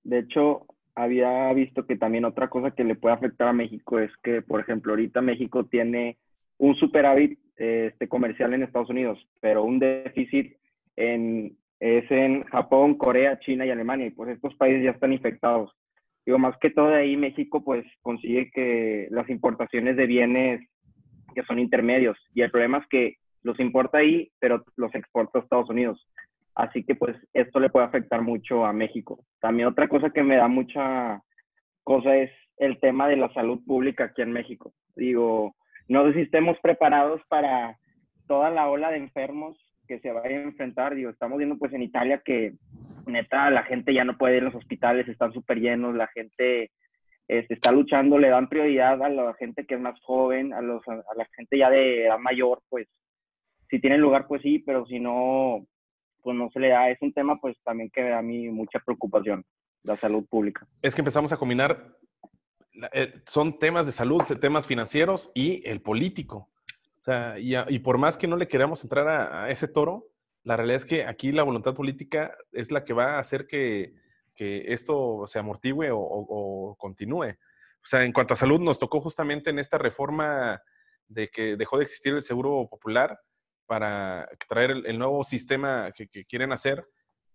De 0.04 0.20
hecho, 0.20 0.66
había 0.94 1.52
visto 1.52 1.86
que 1.86 1.96
también 1.96 2.24
otra 2.24 2.48
cosa 2.48 2.70
que 2.70 2.84
le 2.84 2.94
puede 2.94 3.14
afectar 3.14 3.48
a 3.48 3.52
México 3.52 3.98
es 3.98 4.10
que, 4.22 4.40
por 4.40 4.60
ejemplo, 4.60 4.92
ahorita 4.92 5.20
México 5.20 5.66
tiene 5.66 6.16
un 6.56 6.74
superávit 6.76 7.38
este, 7.56 8.08
comercial 8.08 8.54
en 8.54 8.62
Estados 8.62 8.88
Unidos, 8.88 9.18
pero 9.40 9.64
un 9.64 9.78
déficit 9.78 10.56
en, 10.96 11.56
es 11.80 12.10
en 12.10 12.44
Japón, 12.44 12.96
Corea, 12.96 13.38
China 13.40 13.66
y 13.66 13.70
Alemania. 13.70 14.06
Y 14.06 14.10
pues 14.10 14.30
estos 14.30 14.54
países 14.54 14.84
ya 14.84 14.92
están 14.92 15.12
infectados. 15.12 15.72
Digo, 16.24 16.38
más 16.38 16.56
que 16.58 16.70
todo 16.70 16.88
de 16.88 16.96
ahí 16.96 17.16
México 17.16 17.64
pues 17.64 17.84
consigue 18.02 18.50
que 18.52 19.08
las 19.10 19.28
importaciones 19.28 19.96
de 19.96 20.06
bienes 20.06 20.68
que 21.34 21.42
son 21.44 21.58
intermedios. 21.58 22.16
Y 22.34 22.42
el 22.42 22.50
problema 22.50 22.78
es 22.78 22.86
que 22.88 23.16
los 23.42 23.58
importa 23.60 23.98
ahí, 23.98 24.30
pero 24.38 24.64
los 24.76 24.94
exporta 24.94 25.38
a 25.38 25.42
Estados 25.42 25.70
Unidos. 25.70 26.06
Así 26.54 26.82
que 26.84 26.94
pues 26.94 27.16
esto 27.32 27.60
le 27.60 27.70
puede 27.70 27.86
afectar 27.86 28.20
mucho 28.22 28.64
a 28.64 28.72
México. 28.72 29.24
También 29.40 29.68
otra 29.68 29.88
cosa 29.88 30.10
que 30.10 30.22
me 30.22 30.36
da 30.36 30.48
mucha 30.48 31.22
cosa 31.84 32.16
es 32.16 32.30
el 32.56 32.80
tema 32.80 33.08
de 33.08 33.16
la 33.16 33.32
salud 33.32 33.60
pública 33.64 34.04
aquí 34.04 34.22
en 34.22 34.32
México. 34.32 34.72
Digo, 34.96 35.54
no 35.86 36.04
sé 36.06 36.14
si 36.14 36.20
estemos 36.22 36.58
preparados 36.60 37.20
para 37.28 37.78
toda 38.26 38.50
la 38.50 38.68
ola 38.68 38.90
de 38.90 38.98
enfermos 38.98 39.56
que 39.86 40.00
se 40.00 40.10
vaya 40.10 40.36
a 40.36 40.42
enfrentar. 40.42 40.94
Digo, 40.94 41.10
estamos 41.10 41.38
viendo 41.38 41.56
pues 41.56 41.72
en 41.72 41.82
Italia 41.82 42.20
que 42.24 42.54
neta 43.06 43.50
la 43.50 43.62
gente 43.62 43.94
ya 43.94 44.04
no 44.04 44.18
puede 44.18 44.36
ir 44.36 44.42
a 44.42 44.46
los 44.46 44.54
hospitales, 44.54 45.08
están 45.08 45.32
súper 45.32 45.60
llenos, 45.60 45.94
la 45.94 46.08
gente 46.08 46.70
este, 47.26 47.54
está 47.54 47.72
luchando, 47.72 48.18
le 48.18 48.28
dan 48.28 48.48
prioridad 48.48 49.02
a 49.02 49.08
la 49.08 49.34
gente 49.34 49.64
que 49.64 49.76
es 49.76 49.80
más 49.80 49.98
joven, 50.00 50.52
a, 50.52 50.60
los, 50.60 50.86
a 50.88 51.14
la 51.16 51.26
gente 51.36 51.56
ya 51.56 51.70
de 51.70 52.06
edad 52.06 52.18
mayor, 52.18 52.60
pues 52.68 52.88
si 53.70 53.80
tiene 53.80 53.98
lugar, 53.98 54.26
pues 54.26 54.42
sí, 54.42 54.58
pero 54.58 54.86
si 54.86 54.98
no, 54.98 55.66
pues 56.22 56.36
no 56.36 56.50
se 56.50 56.60
le 56.60 56.68
da. 56.68 56.90
Es 56.90 57.00
un 57.00 57.12
tema, 57.12 57.40
pues 57.40 57.56
también 57.64 57.90
que 57.90 58.12
a 58.12 58.22
mí 58.22 58.48
mucha 58.48 58.78
preocupación, 58.80 59.44
la 59.82 59.96
salud 59.96 60.26
pública. 60.28 60.66
Es 60.82 60.94
que 60.94 61.00
empezamos 61.00 61.32
a 61.32 61.36
combinar, 61.36 61.96
eh, 62.92 63.14
son 63.26 63.58
temas 63.58 63.86
de 63.86 63.92
salud, 63.92 64.22
temas 64.40 64.66
financieros 64.66 65.30
y 65.34 65.66
el 65.68 65.80
político. 65.80 66.48
O 67.00 67.04
sea, 67.04 67.36
y, 67.38 67.78
por 67.78 67.96
más 67.96 68.18
que 68.18 68.26
no 68.26 68.36
le 68.36 68.48
queramos 68.48 68.82
entrar 68.82 69.08
a, 69.08 69.50
ese 69.50 69.68
toro, 69.68 70.08
la 70.44 70.56
realidad 70.56 70.76
es 70.76 70.84
que 70.84 71.04
aquí 71.04 71.32
la 71.32 71.42
voluntad 71.42 71.74
política 71.74 72.36
es 72.52 72.70
la 72.70 72.84
que 72.84 72.92
va 72.92 73.16
a 73.16 73.18
hacer 73.18 73.46
que, 73.46 73.94
que 74.34 74.72
esto 74.72 75.26
se 75.26 75.38
amortigüe 75.38 75.90
o, 75.90 75.98
o, 75.98 76.76
continúe. 76.76 77.30
O 77.30 77.86
sea, 77.86 78.04
en 78.04 78.12
cuanto 78.12 78.34
a 78.34 78.36
salud, 78.36 78.60
nos 78.60 78.78
tocó 78.78 79.00
justamente 79.00 79.50
en 79.50 79.58
esta 79.58 79.78
reforma 79.78 80.60
de 81.06 81.28
que 81.28 81.56
dejó 81.56 81.78
de 81.78 81.84
existir 81.84 82.12
el 82.12 82.22
seguro 82.22 82.68
popular, 82.68 83.18
para 83.68 84.28
traer 84.48 84.70
el, 84.70 84.98
nuevo 84.98 85.22
sistema 85.22 85.92
que, 85.92 86.08
quieren 86.24 86.52
hacer, 86.52 86.88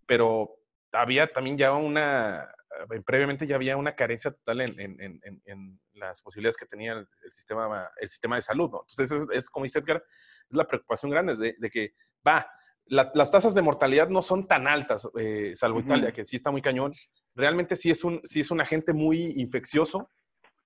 pero 0.05 0.57
había 0.91 1.27
también 1.27 1.57
ya 1.57 1.71
una, 1.73 2.53
eh, 2.91 3.01
previamente 3.05 3.47
ya 3.47 3.55
había 3.55 3.77
una 3.77 3.95
carencia 3.95 4.31
total 4.31 4.61
en, 4.61 5.79
las 5.93 6.21
posibilidades 6.23 6.57
que 6.57 6.65
tenía 6.65 6.93
el, 6.93 7.07
sistema, 7.31 7.87
el 7.97 8.09
sistema 8.09 8.35
de 8.35 8.41
salud, 8.41 8.69
¿no? 8.71 8.85
Entonces, 8.89 9.27
es, 9.31 9.49
como 9.49 9.63
dice 9.63 9.79
Edgar, 9.79 10.03
es 10.49 10.57
la 10.57 10.67
preocupación 10.67 11.11
grande 11.11 11.35
de, 11.35 11.55
de 11.57 11.69
que, 11.69 11.93
va, 12.27 12.45
las 12.87 13.31
tasas 13.31 13.53
de 13.53 13.61
mortalidad 13.61 14.09
no 14.09 14.21
son 14.21 14.47
tan 14.47 14.67
altas, 14.67 15.07
eh, 15.17 15.53
salvo 15.55 15.79
Italia, 15.79 16.11
que 16.11 16.23
sí 16.23 16.35
está 16.35 16.51
muy 16.51 16.61
cañón. 16.61 16.93
Realmente 17.35 17.75
sí 17.75 17.89
es, 17.89 18.03
un, 18.03 18.21
sí 18.23 18.41
es 18.41 18.51
un 18.51 18.59
agente 18.59 18.93
muy 18.93 19.33
infeccioso, 19.37 20.11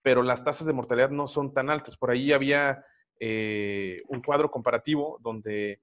pero 0.01 0.23
las 0.23 0.43
tasas 0.43 0.65
de 0.65 0.73
mortalidad 0.73 1.09
no 1.09 1.27
son 1.27 1.53
tan 1.53 1.69
altas. 1.69 1.95
Por 1.95 2.11
ahí 2.11 2.33
había 2.33 2.83
eh, 3.19 4.01
un 4.07 4.21
cuadro 4.21 4.49
comparativo 4.51 5.17
donde 5.21 5.81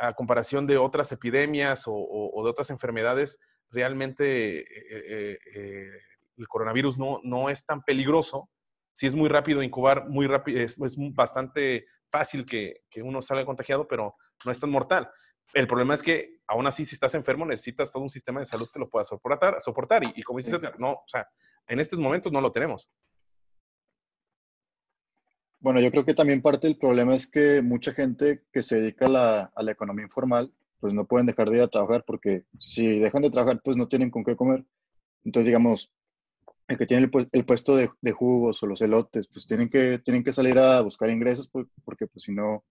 a 0.00 0.12
comparación 0.12 0.66
de 0.66 0.76
otras 0.76 1.10
epidemias 1.12 1.84
o, 1.86 2.42
de 2.44 2.50
otras 2.50 2.70
enfermedades, 2.70 3.38
realmente 3.70 4.60
eh, 4.60 5.38
eh, 5.54 5.90
el 6.36 6.48
coronavirus 6.48 6.98
no, 6.98 7.20
no 7.22 7.48
es 7.48 7.64
tan 7.64 7.82
peligroso. 7.82 8.50
Si 8.92 9.06
es 9.06 9.14
muy 9.14 9.28
rápido 9.28 9.62
incubar, 9.62 10.08
muy 10.08 10.26
rápido, 10.26 10.60
es, 10.60 10.76
bastante 11.14 11.86
fácil 12.10 12.44
que, 12.44 12.82
que, 12.90 13.02
uno 13.02 13.22
salga 13.22 13.46
contagiado, 13.46 13.86
pero 13.86 14.16
no 14.44 14.52
es 14.52 14.60
tan 14.60 14.70
mortal. 14.70 15.08
El 15.54 15.66
problema 15.66 15.94
es 15.94 16.02
que 16.02 16.38
aún 16.46 16.66
así, 16.66 16.84
si 16.84 16.94
estás 16.94 17.14
enfermo, 17.14 17.46
necesitas 17.46 17.90
todo 17.90 18.02
un 18.02 18.10
sistema 18.10 18.40
de 18.40 18.46
salud 18.46 18.68
que 18.72 18.80
lo 18.80 18.88
pueda 18.88 19.04
soportar, 19.04 19.62
soportar. 19.62 20.04
Y, 20.04 20.12
y 20.16 20.22
como 20.22 20.38
dices, 20.38 20.60
no, 20.78 20.92
o 20.92 21.04
sea, 21.06 21.26
en 21.66 21.80
estos 21.80 21.98
momentos 21.98 22.32
no 22.32 22.40
lo 22.40 22.52
tenemos. 22.52 22.90
Bueno, 25.60 25.80
yo 25.80 25.90
creo 25.90 26.04
que 26.04 26.14
también 26.14 26.40
parte 26.40 26.66
del 26.66 26.78
problema 26.78 27.14
es 27.14 27.26
que 27.26 27.60
mucha 27.60 27.92
gente 27.92 28.42
que 28.50 28.62
se 28.62 28.80
dedica 28.80 29.06
a 29.06 29.10
la, 29.10 29.52
a 29.54 29.62
la, 29.62 29.72
economía 29.72 30.06
informal, 30.06 30.52
pues 30.80 30.94
no 30.94 31.04
pueden 31.04 31.26
dejar 31.26 31.50
de 31.50 31.58
ir 31.58 31.62
a 31.62 31.68
trabajar 31.68 32.02
porque 32.06 32.44
si 32.58 32.98
dejan 32.98 33.22
de 33.22 33.30
trabajar, 33.30 33.60
pues 33.62 33.76
no 33.76 33.86
tienen 33.86 34.10
con 34.10 34.24
qué 34.24 34.36
comer. 34.36 34.64
Entonces, 35.22 35.46
digamos, 35.46 35.92
el 36.66 36.78
que 36.78 36.86
tiene 36.86 37.04
el, 37.04 37.28
el 37.32 37.44
puesto 37.44 37.76
de, 37.76 37.90
de, 38.00 38.12
jugos 38.12 38.62
o 38.62 38.66
los 38.66 38.80
elotes, 38.80 39.28
pues 39.28 39.46
tienen 39.46 39.68
que, 39.68 39.98
tienen 39.98 40.24
que 40.24 40.32
salir 40.32 40.58
a 40.58 40.80
buscar 40.80 41.10
ingresos 41.10 41.50
porque 41.84 42.06
pues 42.06 42.24
si 42.24 42.32
no, 42.32 42.64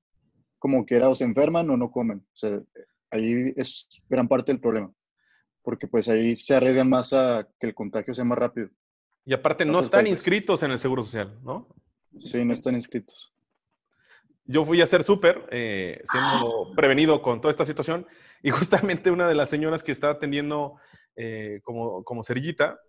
como 0.58 0.84
quiera, 0.86 1.10
o 1.10 1.15
se 1.15 1.25
enferman 1.25 1.69
o 1.69 1.77
no 1.77 1.91
comen. 1.91 2.19
O 2.19 2.38
sea, 2.38 2.60
ahí 3.12 3.53
es 3.55 3.88
gran 4.10 4.27
parte 4.27 4.51
del 4.51 4.62
problema, 4.62 4.91
porque 5.62 5.88
pues 5.88 6.10
ahí 6.10 6.36
se 6.36 6.55
arriesgan 6.55 6.89
más 6.89 7.13
a 7.13 7.48
que 7.60 7.67
el 7.67 7.75
contagio 7.75 8.15
sea 8.15 8.24
más 8.24 8.38
rápido. 8.38 8.69
Y 9.25 9.34
aparte 9.34 9.63
no 9.63 9.79
están 9.79 10.08
inscritos 10.08 10.63
en 10.63 10.72
el 10.72 10.79
Seguro 10.79 11.03
Social, 11.03 11.38
¿no? 11.43 11.67
Sí, 12.19 12.43
no 12.43 12.53
están 12.53 12.75
inscritos. 12.75 13.33
Yo 14.45 14.65
fui 14.65 14.81
a 14.81 14.85
hacer 14.85 15.03
súper, 15.03 15.47
eh, 15.51 16.01
siendo 16.11 16.71
prevenido 16.75 17.21
con 17.21 17.39
toda 17.39 17.51
esta 17.51 17.65
situación, 17.65 18.07
y 18.41 18.49
justamente 18.51 19.11
una 19.11 19.27
de 19.27 19.35
las 19.35 19.49
señoras 19.49 19.83
que 19.83 19.91
estaba 19.91 20.13
atendiendo 20.13 20.75
eh, 21.15 21.59
como, 21.63 22.03
como 22.03 22.23
cerillita, 22.23 22.79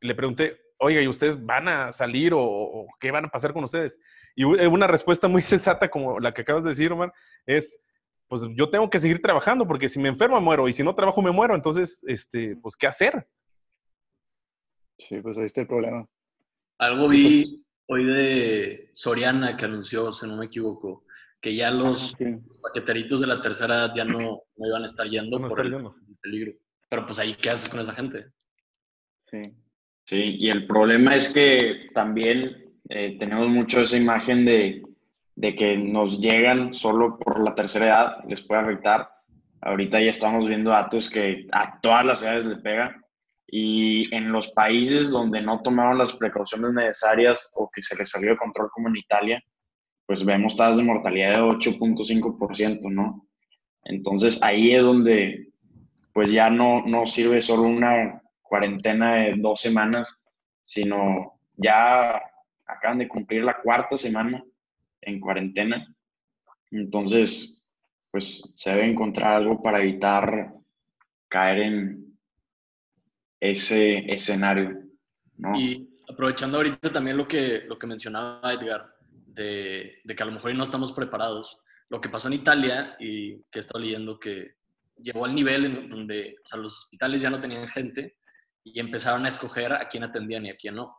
le 0.00 0.14
pregunté, 0.14 0.60
oiga, 0.78 1.00
¿y 1.00 1.08
ustedes 1.08 1.44
van 1.44 1.68
a 1.68 1.92
salir 1.92 2.32
o, 2.34 2.86
qué 3.00 3.10
van 3.10 3.26
a 3.26 3.30
pasar 3.30 3.52
con 3.52 3.64
ustedes? 3.64 4.00
Y 4.34 4.44
una 4.44 4.86
respuesta 4.86 5.28
muy 5.28 5.42
sensata 5.42 5.88
como 5.88 6.18
la 6.20 6.32
que 6.32 6.42
acabas 6.42 6.64
de 6.64 6.70
decir, 6.70 6.92
Omar, 6.92 7.12
es, 7.46 7.80
pues 8.28 8.42
yo 8.54 8.70
tengo 8.70 8.88
que 8.90 9.00
seguir 9.00 9.20
trabajando 9.20 9.66
porque 9.66 9.88
si 9.88 9.98
me 9.98 10.08
enfermo 10.08 10.40
muero 10.40 10.68
y 10.68 10.72
si 10.72 10.82
no 10.82 10.94
trabajo 10.94 11.22
me 11.22 11.30
muero, 11.30 11.54
entonces, 11.54 12.02
este, 12.06 12.56
pues, 12.56 12.76
¿qué 12.76 12.86
hacer? 12.86 13.28
Sí, 14.98 15.20
pues 15.20 15.38
ahí 15.38 15.44
está 15.44 15.60
el 15.60 15.68
problema. 15.68 16.06
Algo 16.78 17.08
vi, 17.08 17.22
pues 17.22 17.67
hoy 17.88 18.04
de 18.04 18.90
Soriana 18.92 19.56
que 19.56 19.64
anunció, 19.64 20.12
si 20.12 20.26
no 20.26 20.36
me 20.36 20.46
equivoco, 20.46 21.04
que 21.40 21.54
ya 21.54 21.70
los 21.70 22.16
paqueteritos 22.62 23.20
de 23.20 23.26
la 23.26 23.40
tercera 23.40 23.74
edad 23.74 23.94
ya 23.94 24.04
no, 24.04 24.42
no 24.56 24.66
iban 24.66 24.82
a 24.82 24.86
estar 24.86 25.06
yendo 25.06 25.40
por 25.48 25.64
el, 25.64 25.76
peligro. 26.20 26.52
Pero 26.88 27.06
pues 27.06 27.18
ahí, 27.18 27.34
¿qué 27.34 27.50
haces 27.50 27.68
con 27.68 27.80
esa 27.80 27.94
gente? 27.94 28.26
Sí. 29.30 29.54
Sí, 30.04 30.36
y 30.38 30.48
el 30.48 30.66
problema 30.66 31.14
es 31.14 31.32
que 31.32 31.88
también 31.92 32.72
eh, 32.88 33.16
tenemos 33.18 33.48
mucho 33.48 33.80
esa 33.80 33.96
imagen 33.96 34.44
de, 34.46 34.82
de 35.36 35.54
que 35.54 35.76
nos 35.76 36.20
llegan 36.20 36.72
solo 36.72 37.18
por 37.18 37.42
la 37.44 37.54
tercera 37.54 37.86
edad, 37.86 38.24
les 38.26 38.42
puede 38.42 38.62
afectar. 38.62 39.10
Ahorita 39.60 40.00
ya 40.00 40.10
estamos 40.10 40.48
viendo 40.48 40.70
datos 40.70 41.10
que 41.10 41.46
a 41.52 41.78
todas 41.80 42.06
las 42.06 42.22
edades 42.22 42.46
le 42.46 42.56
pega 42.56 43.04
y 43.50 44.14
en 44.14 44.30
los 44.30 44.48
países 44.48 45.10
donde 45.10 45.40
no 45.40 45.62
tomaron 45.62 45.96
las 45.96 46.12
precauciones 46.12 46.72
necesarias 46.74 47.50
o 47.54 47.70
que 47.70 47.80
se 47.80 47.96
les 47.96 48.10
salió 48.10 48.30
de 48.30 48.36
control 48.36 48.68
como 48.70 48.88
en 48.88 48.96
Italia, 48.96 49.42
pues 50.06 50.24
vemos 50.24 50.54
tasas 50.54 50.76
de 50.76 50.82
mortalidad 50.82 51.32
de 51.32 51.40
8.5%, 51.40 52.90
¿no? 52.90 53.26
Entonces 53.84 54.42
ahí 54.42 54.74
es 54.74 54.82
donde 54.82 55.48
pues 56.12 56.30
ya 56.30 56.50
no, 56.50 56.82
no 56.84 57.06
sirve 57.06 57.40
solo 57.40 57.62
una 57.62 58.20
cuarentena 58.42 59.14
de 59.14 59.34
dos 59.36 59.60
semanas, 59.60 60.22
sino 60.64 61.40
ya 61.56 62.20
acaban 62.66 62.98
de 62.98 63.08
cumplir 63.08 63.44
la 63.44 63.60
cuarta 63.62 63.96
semana 63.96 64.44
en 65.00 65.20
cuarentena. 65.20 65.86
Entonces, 66.70 67.62
pues 68.10 68.52
se 68.54 68.70
debe 68.70 68.90
encontrar 68.90 69.34
algo 69.34 69.62
para 69.62 69.80
evitar 69.80 70.52
caer 71.28 71.58
en, 71.60 72.07
ese 73.40 73.98
escenario. 74.12 74.82
Y 75.56 75.88
aprovechando 76.10 76.58
ahorita 76.58 76.92
también 76.92 77.16
lo 77.16 77.28
que, 77.28 77.64
lo 77.68 77.78
que 77.78 77.86
mencionaba 77.86 78.52
Edgar, 78.52 78.92
de, 79.26 80.00
de, 80.02 80.16
que 80.16 80.22
a 80.22 80.26
lo 80.26 80.32
mejor 80.32 80.54
no 80.54 80.64
estamos 80.64 80.92
preparados, 80.92 81.60
lo 81.88 82.00
que 82.00 82.08
pasó 82.08 82.28
en 82.28 82.34
Italia 82.34 82.96
y 82.98 83.36
que 83.50 83.58
he 83.58 83.60
estado 83.60 83.80
leyendo 83.80 84.18
que 84.18 84.56
llegó 84.96 85.24
al 85.24 85.34
nivel 85.34 85.64
en 85.64 85.88
donde 85.88 86.36
o 86.44 86.48
sea, 86.48 86.58
los 86.58 86.72
hospitales 86.72 87.22
ya 87.22 87.30
no 87.30 87.40
tenían 87.40 87.68
gente 87.68 88.16
y 88.64 88.80
empezaron 88.80 89.24
a 89.24 89.28
escoger 89.28 89.72
a 89.72 89.88
quién 89.88 90.04
atendían 90.04 90.44
y 90.46 90.50
a 90.50 90.56
quién 90.56 90.74
no. 90.74 90.96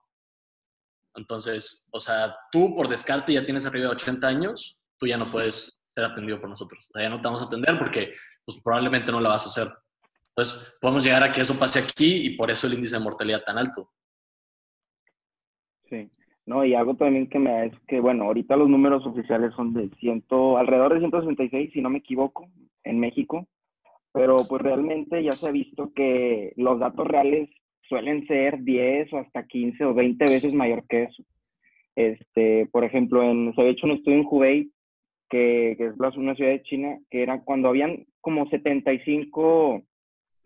Entonces, 1.16 1.88
o 1.92 2.00
sea, 2.00 2.36
tú 2.52 2.76
por 2.76 2.88
descarte 2.88 3.34
ya 3.34 3.46
tienes 3.46 3.66
arriba 3.66 3.88
de 3.88 3.96
80 3.96 4.28
años, 4.28 4.80
tú 4.98 5.08
ya 5.08 5.18
no 5.18 5.32
puedes 5.32 5.82
ser 5.92 6.06
atendido 6.06 6.40
por 6.40 6.50
nosotros. 6.50 6.86
O 6.90 6.92
sea, 6.94 7.04
ya 7.04 7.10
no 7.10 7.22
te 7.22 7.28
vamos 7.28 7.42
a 7.42 7.46
atender 7.46 7.78
porque 7.78 8.14
pues, 8.46 8.60
probablemente 8.64 9.12
no 9.12 9.20
la 9.20 9.30
vas 9.30 9.46
a 9.46 9.50
hacer. 9.50 9.74
Entonces, 10.40 10.78
podemos 10.80 11.04
llegar 11.04 11.22
a 11.22 11.34
que 11.34 11.42
eso 11.42 11.60
pase 11.60 11.80
aquí 11.80 12.28
y 12.28 12.38
por 12.38 12.50
eso 12.50 12.66
el 12.66 12.76
índice 12.76 12.96
de 12.96 13.04
mortalidad 13.04 13.44
tan 13.44 13.58
alto. 13.58 13.90
Sí. 15.90 16.10
No, 16.46 16.64
y 16.64 16.74
algo 16.76 16.96
también 16.96 17.28
que 17.28 17.40
me 17.40 17.52
da 17.52 17.66
es 17.66 17.80
que, 17.90 18.00
bueno, 18.00 18.24
ahorita 18.24 18.56
los 18.56 18.70
números 18.70 19.06
oficiales 19.06 19.54
son 19.54 19.74
de 19.74 19.90
ciento, 20.00 20.58
alrededor 20.58 20.94
de 20.94 21.02
166, 21.02 21.72
si 21.74 21.82
no 21.82 21.90
me 21.90 21.98
equivoco, 21.98 22.48
en 22.86 23.02
México, 23.02 23.48
pero 24.14 24.38
pues 24.48 24.62
realmente 24.62 25.22
ya 25.22 25.34
se 25.34 25.50
ha 25.50 25.52
visto 25.52 25.92
que 25.94 26.54
los 26.56 26.80
datos 26.80 27.06
reales 27.06 27.50
suelen 27.90 28.26
ser 28.26 28.64
10 28.64 29.12
o 29.12 29.18
hasta 29.18 29.46
15 29.46 29.84
o 29.84 29.94
20 29.94 30.24
veces 30.24 30.54
mayor 30.54 30.86
que 30.88 31.04
eso. 31.04 31.24
Este, 31.98 32.66
por 32.72 32.86
ejemplo, 32.86 33.22
en, 33.24 33.54
se 33.54 33.60
había 33.60 33.74
hecho 33.74 33.88
un 33.88 33.94
estudio 33.94 34.20
en 34.20 34.26
Hubei, 34.26 34.72
que, 35.30 35.76
que 35.78 35.88
es 35.88 36.18
una 36.18 36.34
ciudad 36.36 36.52
de 36.52 36.64
China, 36.64 36.98
que 37.12 37.24
era 37.24 37.42
cuando 37.42 37.68
habían 37.68 38.06
como 38.22 38.50
75 38.50 39.84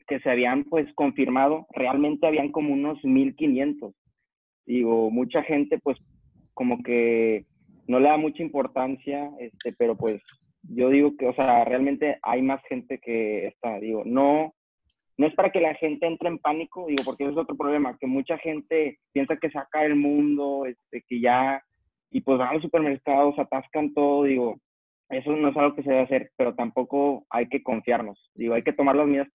que 0.08 0.20
se 0.20 0.30
habían 0.30 0.64
pues 0.66 0.92
confirmado, 0.96 1.68
realmente 1.72 2.28
habían 2.28 2.52
como 2.52 2.74
unos 2.74 3.04
1500. 3.04 3.94
Digo, 4.66 5.10
mucha 5.12 5.44
gente 5.44 5.80
pues 5.80 5.98
como 6.54 6.82
que 6.84 7.46
no 7.88 8.00
le 8.00 8.10
da 8.10 8.18
mucha 8.18 8.44
importancia, 8.44 9.30
este, 9.40 9.74
pero 9.74 9.96
pues 9.96 10.22
yo 10.64 10.90
digo 10.90 11.16
que, 11.18 11.28
o 11.28 11.34
sea, 11.34 11.66
realmente 11.66 12.18
hay 12.22 12.42
más 12.42 12.62
gente 12.70 13.00
que 13.00 13.48
está, 13.48 13.80
digo, 13.80 14.04
no, 14.06 14.54
no 15.18 15.28
es 15.28 15.36
para 15.36 15.52
que 15.52 15.60
la 15.60 15.76
gente 15.76 16.08
entre 16.08 16.30
en 16.30 16.40
pánico, 16.40 16.86
digo, 16.88 17.04
porque 17.04 17.26
es 17.26 17.36
otro 17.36 17.56
problema, 17.56 17.98
que 18.00 18.08
mucha 18.08 18.38
gente 18.38 19.00
piensa 19.12 19.38
que 19.38 19.50
se 19.50 19.58
acaba 19.58 19.86
el 19.86 19.96
mundo, 19.96 20.66
este, 20.66 21.04
que 21.08 21.20
ya, 21.20 21.62
y 22.10 22.22
pues 22.22 22.40
van 22.40 22.50
a 22.50 22.54
los 22.54 22.64
supermercados, 22.64 23.38
atascan 23.38 23.94
todo, 23.94 24.24
digo, 24.24 24.58
eso 25.10 25.36
no 25.36 25.50
es 25.50 25.58
algo 25.58 25.76
que 25.76 25.84
se 25.84 25.90
debe 25.90 26.04
hacer, 26.04 26.32
pero 26.38 26.56
tampoco 26.56 27.26
hay 27.30 27.48
que 27.48 27.62
confiarnos, 27.62 28.32
digo, 28.34 28.54
hay 28.54 28.64
que 28.64 28.74
tomar 28.74 28.96
las 28.96 29.08
medidas 29.08 29.30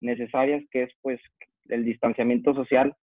necesarias, 0.00 0.62
que 0.70 0.84
es 0.84 0.90
pues 1.02 1.20
el 1.68 1.84
distanciamiento 1.84 2.54
social, 2.54 2.94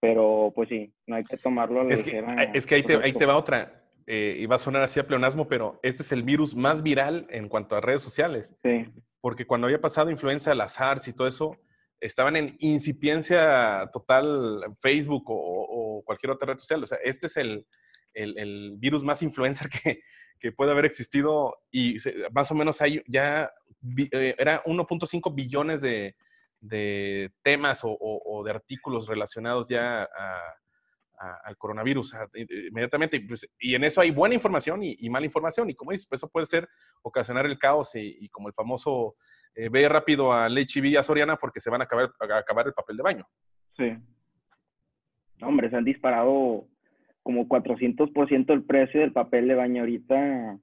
pero 0.00 0.52
pues 0.54 0.68
sí, 0.68 0.92
no 1.06 1.16
hay 1.16 1.24
que 1.24 1.36
tomarlo 1.36 1.80
a 1.80 1.84
la 1.84 1.94
es 1.94 2.02
que, 2.02 2.24
es 2.54 2.66
que 2.66 2.74
ahí, 2.74 2.82
te, 2.82 2.96
ahí 2.96 3.12
te 3.12 3.26
va 3.26 3.36
otra, 3.36 3.84
eh, 4.06 4.36
y 4.38 4.46
va 4.46 4.56
a 4.56 4.58
sonar 4.58 4.82
así 4.82 5.00
a 5.00 5.06
pleonasmo, 5.06 5.48
pero 5.48 5.80
este 5.82 6.02
es 6.02 6.12
el 6.12 6.22
virus 6.22 6.54
más 6.54 6.82
viral 6.82 7.26
en 7.30 7.48
cuanto 7.48 7.74
a 7.74 7.80
redes 7.80 8.02
sociales. 8.02 8.54
Sí. 8.62 8.86
Porque 9.20 9.46
cuando 9.46 9.66
había 9.66 9.80
pasado 9.80 10.10
influenza, 10.10 10.54
las 10.54 10.74
SARS 10.74 11.08
y 11.08 11.14
todo 11.14 11.26
eso, 11.26 11.56
estaban 12.00 12.36
en 12.36 12.56
incipiencia 12.58 13.88
total 13.92 14.76
Facebook 14.82 15.24
o, 15.26 16.02
cualquier 16.04 16.32
otra 16.32 16.52
red 16.52 16.58
social. 16.58 16.82
O 16.82 16.86
sea, 16.86 16.98
este 17.02 17.28
es 17.28 17.36
el, 17.38 17.66
el, 18.14 18.74
virus 18.78 19.02
más 19.02 19.22
influencer 19.22 19.68
que, 19.82 20.00
que, 20.38 20.52
puede 20.52 20.72
haber 20.72 20.84
existido 20.84 21.56
y 21.70 21.96
más 22.32 22.50
o 22.50 22.54
menos 22.54 22.80
hay 22.80 23.02
ya, 23.06 23.50
eh, 23.98 24.34
era 24.38 24.62
1.5 24.64 25.34
billones 25.34 25.80
de, 25.80 26.16
de 26.64 27.30
temas 27.42 27.80
o, 27.82 28.42
de 28.44 28.50
artículos 28.50 29.06
relacionados 29.06 29.68
ya 29.68 30.04
a, 30.04 30.54
al 31.44 31.56
coronavirus 31.56 32.14
inmediatamente. 32.34 33.20
Pues, 33.20 33.46
y 33.58 33.74
en 33.74 33.84
eso 33.84 34.00
hay 34.00 34.10
buena 34.10 34.34
información 34.34 34.80
y, 34.82 35.08
mala 35.10 35.26
información. 35.26 35.70
Y 35.70 35.74
como 35.74 35.90
dices, 35.90 36.06
pues 36.08 36.20
eso 36.20 36.28
puede 36.28 36.46
ser 36.46 36.68
ocasionar 37.02 37.46
el 37.46 37.58
caos 37.58 37.94
y, 37.94 38.28
como 38.30 38.48
el 38.48 38.54
famoso 38.54 39.16
eh, 39.54 39.68
ve 39.68 39.88
rápido 39.88 40.32
a 40.32 40.48
HIV 40.48 40.86
y 40.86 40.96
a 40.96 41.02
Soriana 41.02 41.36
porque 41.36 41.60
se 41.60 41.70
van 41.70 41.82
a 41.82 41.84
acabar, 41.84 42.12
a 42.18 42.38
acabar 42.38 42.66
el 42.66 42.74
papel 42.74 42.96
de 42.96 43.02
baño. 43.02 43.28
Sí. 43.76 43.96
Hombre, 45.42 45.68
se 45.68 45.76
han 45.76 45.84
disparado 45.84 46.66
como 47.24 47.48
400% 47.48 48.52
el 48.52 48.62
precio 48.62 49.00
del 49.00 49.12
papel 49.12 49.48
de 49.48 49.56
baño 49.56 49.80
ahorita. 49.82 50.60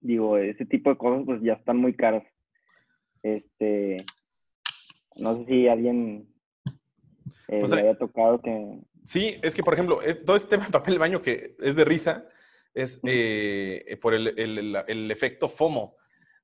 Digo, 0.00 0.38
ese 0.38 0.64
tipo 0.66 0.90
de 0.90 0.96
cosas 0.96 1.24
pues 1.26 1.42
ya 1.42 1.54
están 1.54 1.78
muy 1.78 1.94
caras. 1.94 2.22
Este, 3.22 3.96
no 5.16 5.38
sé 5.38 5.46
si 5.46 5.68
alguien 5.68 6.28
eh, 7.48 7.58
pues, 7.58 7.72
le 7.72 7.80
haya 7.80 7.98
tocado 7.98 8.40
que, 8.40 8.78
Sí, 9.04 9.36
es 9.42 9.54
que, 9.54 9.62
por 9.62 9.74
ejemplo, 9.74 10.02
eh, 10.02 10.14
todo 10.14 10.36
este 10.36 10.50
tema 10.50 10.66
de 10.66 10.72
papel 10.72 10.94
de 10.94 10.98
baño 10.98 11.22
que 11.22 11.56
es 11.58 11.74
de 11.74 11.84
risa 11.84 12.26
es 12.74 13.00
eh, 13.04 13.98
por 14.00 14.14
el, 14.14 14.38
el, 14.38 15.10
efecto 15.10 15.48
FOMO, 15.48 15.96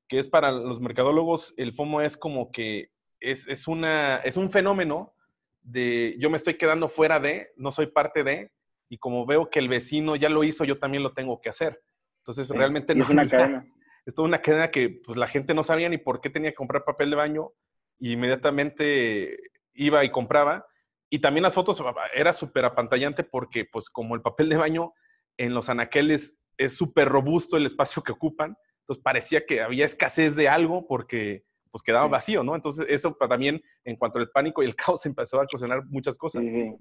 que 0.09 0.19
es 0.19 0.27
para 0.27 0.51
los 0.51 0.81
mercadólogos, 0.81 1.55
el 1.57 1.73
FOMO 1.73 2.01
es 2.01 2.17
como 2.17 2.51
que 2.51 2.91
es, 3.21 3.47
es, 3.47 3.69
una, 3.69 4.17
es 4.17 4.37
un 4.37 4.51
fenómeno 4.51 5.15
de 5.63 6.17
yo 6.19 6.31
me 6.31 6.37
estoy 6.37 6.55
quedando 6.55 6.89
fuera 6.89 7.21
de, 7.21 7.53
no 7.57 7.71
soy 7.71 7.87
parte 7.87 8.25
de, 8.25 8.51
y 8.89 8.99
como 8.99 9.27
veo 9.27 9.51
que 9.51 9.59
el 9.59 9.69
vecino 9.69 10.17
ya 10.17 10.29
lo 10.29 10.45
hizo, 10.45 10.65
yo 10.65 10.79
también 10.79 11.03
lo 11.03 11.13
tengo 11.13 11.41
que 11.41 11.49
hacer. 11.49 11.83
Entonces, 12.19 12.49
realmente 12.51 12.95
no. 12.95 13.05
Es 13.05 13.11
una 13.11 13.29
cadena. 13.29 13.67
Es 14.07 14.15
toda 14.15 14.29
una 14.29 14.41
cadena 14.41 14.71
que 14.71 15.01
pues, 15.05 15.19
la 15.19 15.27
gente 15.27 15.53
no 15.53 15.65
sabía 15.65 15.89
ni 15.89 15.99
por 15.99 16.21
qué 16.21 16.31
tenía 16.31 16.51
que 16.51 16.55
comprar 16.55 16.85
papel 16.85 17.11
de 17.11 17.17
baño 17.17 17.51
y 17.99 18.13
inmediatamente 18.13 19.37
iba 19.75 20.05
y 20.05 20.13
compraba 20.13 20.65
y 21.09 21.21
también 21.21 21.43
las 21.43 21.55
fotos 21.55 21.83
era 22.15 22.33
súper 22.33 22.65
apantallante 22.65 23.23
porque, 23.23 23.65
pues, 23.65 23.89
como 23.89 24.15
el 24.15 24.23
papel 24.23 24.49
de 24.49 24.57
baño 24.57 24.93
en 25.37 25.55
los 25.55 25.69
anaqueles 25.69 26.37
es 26.57 26.77
súper 26.77 27.09
robusto 27.09 27.57
el 27.57 27.67
espacio 27.67 28.03
que 28.03 28.13
ocupan, 28.13 28.57
entonces 28.81 29.03
parecía 29.03 29.45
que 29.45 29.61
había 29.61 29.85
escasez 29.85 30.35
de 30.35 30.49
algo 30.49 30.87
porque, 30.87 31.45
pues, 31.71 31.83
quedaba 31.83 32.09
vacío, 32.09 32.43
¿no? 32.43 32.57
Entonces, 32.57 32.87
eso 32.89 33.17
también, 33.29 33.63
en 33.85 33.97
cuanto 33.97 34.19
al 34.19 34.31
pánico 34.31 34.63
y 34.63 34.67
el 34.67 34.77
caos, 34.95 35.07
empezó 35.07 35.41
a 35.41 35.45
ocasionar 35.45 35.85
muchas 35.87 36.17
cosas. 36.17 36.43
Sí, 36.43 36.75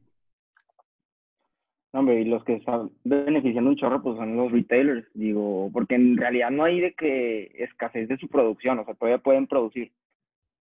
Hombre, 1.96 2.20
y 2.20 2.26
los 2.26 2.44
que 2.44 2.56
están 2.56 2.92
beneficiando 3.06 3.70
un 3.70 3.78
chorro, 3.78 4.04
pues 4.04 4.18
son 4.18 4.36
los 4.36 4.52
retailers, 4.52 5.08
digo, 5.14 5.70
porque 5.72 5.96
en 5.96 6.18
realidad 6.18 6.52
no 6.52 6.66
hay 6.66 6.82
de 6.82 6.94
que 6.94 7.52
escasez 7.56 8.10
de 8.10 8.18
su 8.18 8.28
producción, 8.28 8.80
o 8.80 8.84
sea, 8.84 8.96
todavía 8.96 9.24
pueden 9.24 9.48
producir, 9.48 9.94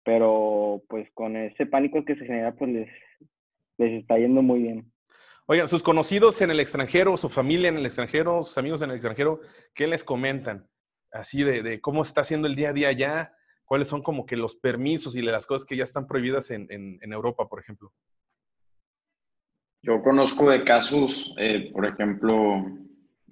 pero 0.03 0.83
pues 0.89 1.09
con 1.13 1.37
ese 1.37 1.65
pánico 1.65 2.03
que 2.03 2.15
se 2.15 2.25
genera, 2.25 2.53
pues 2.53 2.71
les, 2.71 2.89
les 3.77 4.01
está 4.01 4.17
yendo 4.17 4.41
muy 4.41 4.63
bien. 4.63 4.91
Oigan, 5.45 5.69
sus 5.69 5.83
conocidos 5.83 6.41
en 6.41 6.51
el 6.51 6.59
extranjero, 6.59 7.15
su 7.15 7.29
familia 7.29 7.69
en 7.69 7.77
el 7.77 7.85
extranjero, 7.85 8.43
sus 8.43 8.57
amigos 8.57 8.81
en 8.81 8.89
el 8.89 8.97
extranjero, 8.97 9.39
¿qué 9.73 9.87
les 9.87 10.03
comentan? 10.03 10.67
Así 11.13 11.43
de, 11.43 11.79
cómo 11.79 12.01
está 12.01 12.21
haciendo 12.21 12.49
el 12.49 12.55
día 12.55 12.69
a 12.69 12.73
día 12.73 12.89
allá, 12.89 13.33
cuáles 13.63 13.87
son 13.87 14.03
como 14.03 14.25
que 14.25 14.35
los 14.35 14.55
permisos 14.57 15.15
y 15.15 15.21
las 15.21 15.47
cosas 15.47 15.65
que 15.65 15.77
ya 15.77 15.83
están 15.83 16.07
prohibidas 16.07 16.51
en, 16.51 16.67
Europa, 17.01 17.47
por 17.47 17.61
ejemplo. 17.61 17.93
Yo 19.83 20.01
conozco 20.03 20.49
de 20.49 20.63
casos, 20.63 21.33
eh, 21.37 21.71
por 21.73 21.85
ejemplo, 21.85 22.65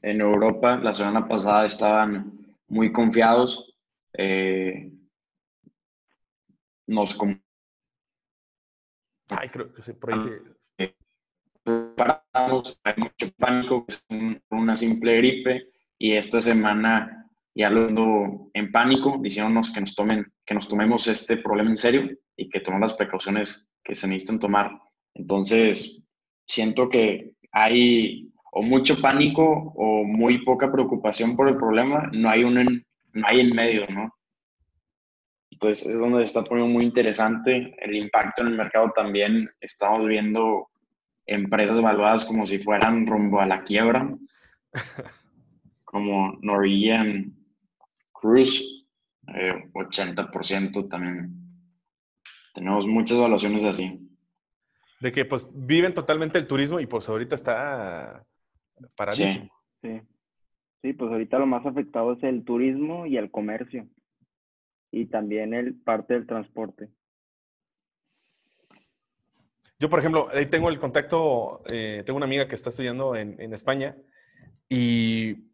en 0.01 0.21
Europa, 0.21 0.77
la 0.77 0.93
semana 0.93 1.27
pasada 1.27 1.65
estaban 1.65 2.55
muy 2.67 2.91
confiados. 2.91 3.75
Eh, 4.13 4.91
nos 6.88 7.17
Ay, 9.29 9.49
creo 9.49 9.71
que 9.71 9.81
se 9.83 9.93
por 9.93 10.12
ahí 10.13 10.17
hay 12.83 12.93
mucho 12.97 13.31
pánico, 13.38 13.85
es 13.88 14.03
una 14.49 14.75
simple 14.75 15.17
gripe 15.17 15.71
y 15.99 16.13
esta 16.13 16.41
semana 16.41 17.29
ya 17.53 17.67
hablando 17.67 18.49
en 18.53 18.71
pánico, 18.71 19.19
diciéndonos 19.21 19.71
que 19.71 19.81
nos 19.81 19.95
tomen, 19.95 20.31
que 20.45 20.55
nos 20.55 20.67
tomemos 20.67 21.07
este 21.07 21.38
problema 21.38 21.69
en 21.69 21.75
serio 21.75 22.09
y 22.35 22.49
que 22.49 22.62
tomemos 22.62 22.91
las 22.91 22.97
precauciones 22.97 23.69
que 23.83 23.93
se 23.93 24.07
necesitan 24.07 24.39
tomar. 24.39 24.71
Entonces, 25.13 26.09
siento 26.49 26.89
que 26.89 27.31
hay 27.51 28.29
o 28.51 28.62
mucho 28.62 28.99
pánico 28.99 29.73
o 29.75 30.03
muy 30.03 30.39
poca 30.43 30.71
preocupación 30.71 31.35
por 31.35 31.47
el 31.47 31.55
problema, 31.55 32.09
no 32.12 32.29
hay 32.29 32.43
un 32.43 32.83
no 33.13 33.27
hay 33.27 33.39
en 33.39 33.55
medio, 33.55 33.88
¿no? 33.88 34.13
Entonces 35.51 35.88
es 35.88 35.99
donde 35.99 36.23
está 36.23 36.43
poniendo 36.43 36.71
muy 36.73 36.85
interesante 36.85 37.75
el 37.79 37.95
impacto 37.95 38.41
en 38.41 38.49
el 38.49 38.57
mercado 38.57 38.91
también. 38.95 39.49
Estamos 39.59 40.07
viendo 40.07 40.69
empresas 41.25 41.77
evaluadas 41.79 42.25
como 42.25 42.45
si 42.45 42.59
fueran 42.59 43.05
rumbo 43.05 43.39
a 43.39 43.45
la 43.45 43.62
quiebra, 43.62 44.15
como 45.85 46.38
Norwegian 46.41 47.33
Cruise, 48.12 48.85
80% 49.27 50.85
eh, 50.85 50.88
también. 50.89 51.35
Tenemos 52.53 52.88
muchas 52.88 53.17
evaluaciones 53.17 53.63
así. 53.63 54.09
De 54.99 55.12
que 55.12 55.25
pues 55.25 55.49
viven 55.53 55.93
totalmente 55.93 56.38
el 56.38 56.47
turismo 56.47 56.79
y 56.79 56.85
pues 56.85 57.07
ahorita 57.07 57.35
está 57.35 58.25
paradísimo. 58.95 59.49
sí. 59.81 60.01
sí, 60.81 60.93
pues 60.93 61.12
ahorita 61.12 61.39
lo 61.39 61.45
más 61.45 61.65
afectado 61.65 62.13
es 62.13 62.23
el 62.23 62.43
turismo 62.43 63.05
y 63.05 63.17
el 63.17 63.31
comercio 63.31 63.88
y 64.91 65.05
también 65.05 65.53
el 65.53 65.75
parte 65.75 66.13
del 66.13 66.25
transporte. 66.25 66.89
Yo, 69.79 69.89
por 69.89 69.99
ejemplo, 69.99 70.27
ahí 70.33 70.45
tengo 70.47 70.69
el 70.69 70.79
contacto, 70.79 71.63
eh, 71.71 72.03
tengo 72.05 72.17
una 72.17 72.25
amiga 72.25 72.47
que 72.47 72.55
está 72.55 72.69
estudiando 72.69 73.15
en, 73.15 73.53
España 73.53 73.95
y 74.67 75.51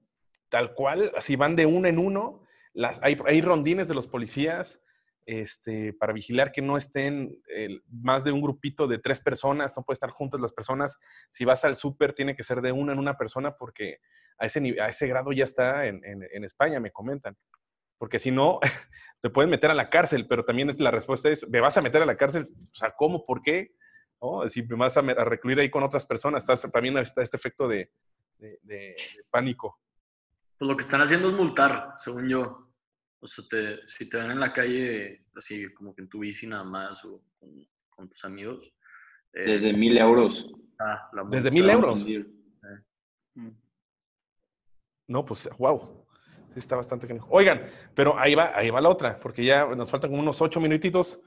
tal 0.50 0.74
cual, 0.74 1.12
así 1.16 1.36
van 1.36 1.56
de 1.56 1.68
uno 1.68 1.88
en 1.88 2.00
uno. 2.00 2.42
Las, 2.74 3.02
hay, 3.04 3.18
hay 3.28 3.42
rondines 3.42 3.88
de 3.88 3.94
los 3.94 4.08
policías 4.08 4.82
este, 5.26 5.94
para 5.94 6.14
vigilar 6.14 6.52
que 6.52 6.62
no 6.62 6.78
estén 6.78 7.42
más 7.90 8.24
de 8.24 8.32
un 8.32 8.42
grupito 8.42 8.88
de 8.88 9.00
tres 9.00 9.20
personas, 9.20 9.76
no 9.76 9.84
puede 9.84 9.96
estar 9.96 10.12
juntas 10.12 10.40
las 10.40 10.54
personas. 10.54 10.98
Si 11.30 11.46
vas 11.46 11.66
al 11.66 11.76
súper, 11.76 12.14
tiene 12.14 12.36
que 12.36 12.44
ser 12.44 12.62
de 12.62 12.72
una 12.72 12.94
en 12.94 13.00
una 13.00 13.18
persona 13.18 13.56
porque 13.58 14.00
a 14.38 14.46
ese, 14.46 14.80
a 14.80 14.88
ese 14.88 15.08
grado 15.08 15.32
ya 15.32 15.44
está 15.44 15.88
en, 15.88 16.44
España, 16.44 16.80
me 16.80 16.92
comentan. 16.92 17.36
Porque 17.98 18.20
si 18.20 18.30
no, 18.32 18.60
te 19.22 19.30
pueden 19.30 19.50
meter 19.50 19.72
a 19.72 19.76
la 19.76 19.90
cárcel, 19.90 20.28
pero 20.28 20.44
también 20.44 20.70
es, 20.70 20.80
la 20.80 20.92
respuesta 20.92 21.30
es, 21.30 21.48
¿me 21.50 21.62
vas 21.62 21.78
a 21.78 21.82
meter 21.82 22.02
a 22.02 22.06
la 22.06 22.18
cárcel? 22.18 22.44
O 22.44 22.76
sea, 22.76 22.94
¿cómo? 22.96 23.26
¿Por 23.26 23.42
qué? 23.42 23.76
¿No? 24.22 24.48
Si 24.48 24.64
me 24.64 24.76
vas 24.76 24.98
a, 24.98 25.02
recluir 25.02 25.60
ahí 25.60 25.70
con 25.70 25.84
otras 25.84 26.06
personas, 26.06 26.46
también 26.72 26.98
está 26.98 27.22
este 27.22 27.38
efecto 27.38 27.68
de, 27.68 27.92
de 28.38 28.96
pánico. 29.32 29.80
Pues 30.58 30.70
lo 30.70 30.78
que 30.78 30.84
están 30.84 31.02
haciendo 31.02 31.30
es 31.30 31.34
multar, 31.36 31.94
según 31.98 32.30
yo. 32.30 32.65
O 33.26 33.28
sea, 33.28 33.44
te, 33.50 33.88
si 33.88 34.08
te 34.08 34.18
ven 34.18 34.30
en 34.30 34.40
la 34.40 34.54
calle, 34.54 35.26
así 35.36 35.74
como 35.74 35.96
que 35.96 36.04
en 36.04 36.10
tu 36.10 36.20
bici 36.20 36.46
nada 36.46 36.64
más 36.64 37.04
o 37.06 37.24
con, 37.90 38.08
tus 38.08 38.24
amigos. 38.24 38.72
Eh, 39.34 39.50
Desde 39.50 39.74
mil 39.74 39.98
euros. 39.98 40.48
Ah, 40.80 41.10
Desde 41.32 41.50
mil 41.50 41.68
euros. 41.68 42.06
Mm. 43.34 43.50
No, 45.08 45.26
pues, 45.26 45.50
wow. 45.58 46.06
está 46.56 46.76
bastante 46.76 47.08
Oigan, 47.30 47.68
pero 47.96 48.16
ahí 48.20 48.36
va, 48.36 48.56
ahí 48.56 48.70
va 48.70 48.80
la 48.80 48.90
otra, 48.90 49.20
porque 49.20 49.44
ya 49.44 49.66
nos 49.76 49.90
faltan 49.90 50.12
como 50.12 50.22
unos 50.22 50.40
ocho 50.40 50.62
minutitos. 50.62 51.20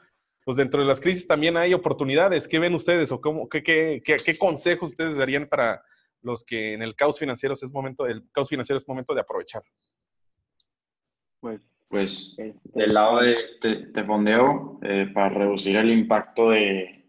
Pues 0.44 0.56
dentro 0.56 0.80
de 0.80 0.86
las 0.86 1.00
crisis 1.00 1.26
también 1.26 1.56
hay 1.56 1.74
oportunidades. 1.74 2.46
¿Qué 2.46 2.60
ven 2.60 2.74
ustedes 2.74 3.10
o 3.10 3.20
cómo, 3.20 3.48
qué, 3.48 3.64
qué, 3.64 4.00
qué, 4.04 4.18
qué 4.24 4.38
consejos 4.38 4.90
ustedes 4.90 5.16
darían 5.16 5.48
para 5.48 5.82
los 6.22 6.44
que 6.44 6.74
en 6.74 6.82
el 6.82 6.94
caos 6.94 7.18
financiero 7.18 7.54
es 7.54 7.72
momento, 7.72 8.06
el 8.06 8.22
caos 8.30 8.48
financiero 8.48 8.76
es 8.76 8.86
momento 8.86 9.14
de 9.14 9.20
aprovechar? 9.20 9.62
Pues 11.40 11.77
pues 11.88 12.34
este, 12.38 12.70
del 12.74 12.94
lado 12.94 13.20
de, 13.20 14.04
fondeo, 14.06 14.78
eh, 14.82 15.10
para 15.12 15.30
reducir 15.30 15.76
el 15.76 15.90
impacto 15.90 16.50
de, 16.50 17.06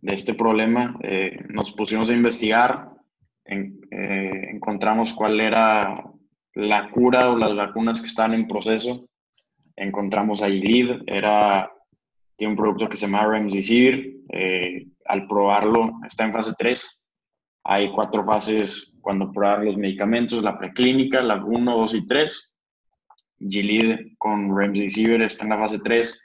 de 0.00 0.12
este 0.12 0.34
problema, 0.34 0.96
eh, 1.02 1.42
nos 1.48 1.72
pusimos 1.72 2.10
a 2.10 2.14
investigar, 2.14 2.90
eh, 3.46 4.50
encontramos 4.50 5.12
cuál 5.14 5.40
era 5.40 6.04
la 6.54 6.90
cura 6.90 7.30
o 7.30 7.36
las 7.36 7.56
vacunas 7.56 8.00
que 8.00 8.06
están 8.06 8.34
en 8.34 8.46
proceso, 8.46 9.08
encontramos 9.74 10.42
a 10.42 10.48
ILID, 10.48 11.02
era, 11.06 11.72
tiene 12.36 12.52
un 12.52 12.56
producto 12.58 12.88
que 12.88 12.96
se 12.96 13.06
llama 13.06 13.26
Remdesivir, 13.26 14.12
al 15.06 15.26
probarlo 15.26 16.00
está 16.06 16.24
en 16.24 16.32
fase 16.32 16.54
3, 16.56 17.04
hay 17.64 17.90
cuatro 17.92 18.24
fases 18.24 18.96
cuando 19.00 19.32
probar 19.32 19.64
los 19.64 19.76
medicamentos, 19.76 20.42
la 20.42 20.58
preclínica, 20.58 21.22
la 21.22 21.42
1, 21.44 21.76
2 21.76 21.94
y 21.94 22.06
3, 22.06 22.53
Gilead 23.48 24.00
con 24.18 24.56
Remdesivir 24.56 25.22
está 25.22 25.44
en 25.44 25.50
la 25.50 25.58
fase 25.58 25.78
3. 25.80 26.20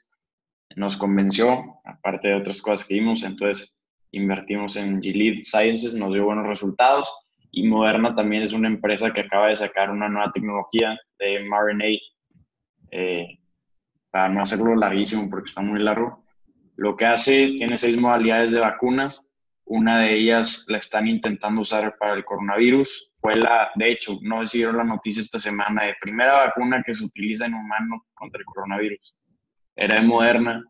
Nos 0.75 0.97
convenció, 0.97 1.82
aparte 1.86 2.29
de 2.29 2.36
otras 2.36 2.62
cosas 2.62 2.88
que 2.88 2.95
vimos, 2.95 3.23
entonces 3.23 3.75
invertimos 4.12 4.75
en 4.75 5.01
Gilead 5.01 5.43
Sciences, 5.43 5.93
nos 5.93 6.13
dio 6.13 6.25
buenos 6.25 6.47
resultados. 6.47 7.12
Y 7.51 7.67
Moderna 7.67 8.15
también 8.15 8.43
es 8.43 8.53
una 8.53 8.67
empresa 8.67 9.12
que 9.12 9.21
acaba 9.21 9.47
de 9.47 9.55
sacar 9.55 9.89
una 9.89 10.08
nueva 10.08 10.32
tecnología 10.32 10.97
de 11.17 11.39
mRNA, 11.39 11.97
eh, 12.91 13.39
para 14.12 14.29
no 14.29 14.41
hacerlo 14.41 14.75
larguísimo 14.75 15.29
porque 15.29 15.49
está 15.49 15.62
muy 15.62 15.79
largo. 15.79 16.23
Lo 16.75 16.95
que 16.95 17.05
hace, 17.05 17.55
tiene 17.58 17.77
seis 17.77 17.97
modalidades 17.97 18.51
de 18.51 18.60
vacunas. 18.60 19.28
Una 19.69 19.99
de 19.99 20.15
ellas 20.15 20.65
la 20.67 20.79
están 20.79 21.08
intentando 21.08 21.62
usar 21.62 21.95
para 21.99 22.15
el 22.15 22.25
coronavirus, 22.25 23.12
fue 23.13 23.36
la, 23.36 23.69
de 23.75 23.91
hecho, 23.91 24.17
no 24.23 24.39
decidieron 24.39 24.77
la 24.77 24.84
noticia 24.84 25.21
esta 25.21 25.38
semana 25.38 25.84
de 25.84 25.95
primera 26.01 26.38
vacuna 26.38 26.82
que 26.84 26.95
se 26.95 27.03
utiliza 27.03 27.45
en 27.45 27.53
humanos 27.53 28.01
contra 28.15 28.39
el 28.39 28.45
coronavirus. 28.45 29.15
Era 29.75 29.95
de 29.95 30.01
Moderna 30.01 30.65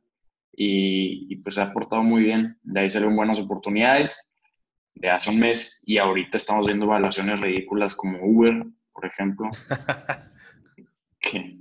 y, 0.51 1.33
pues 1.37 1.55
se 1.55 1.61
ha 1.61 1.71
portado 1.71 2.03
muy 2.03 2.23
bien. 2.23 2.57
De 2.61 2.81
ahí 2.81 2.89
salieron 2.89 3.15
buenas 3.15 3.39
oportunidades 3.39 4.19
de 4.95 5.09
hace 5.09 5.29
un 5.29 5.39
mes 5.39 5.79
y 5.85 5.97
ahorita 5.97 6.35
estamos 6.35 6.65
viendo 6.65 6.85
evaluaciones 6.85 7.39
ridículas 7.39 7.95
como 7.95 8.19
Uber, 8.21 8.65
por 8.91 9.05
ejemplo, 9.05 9.49
que, 11.21 11.57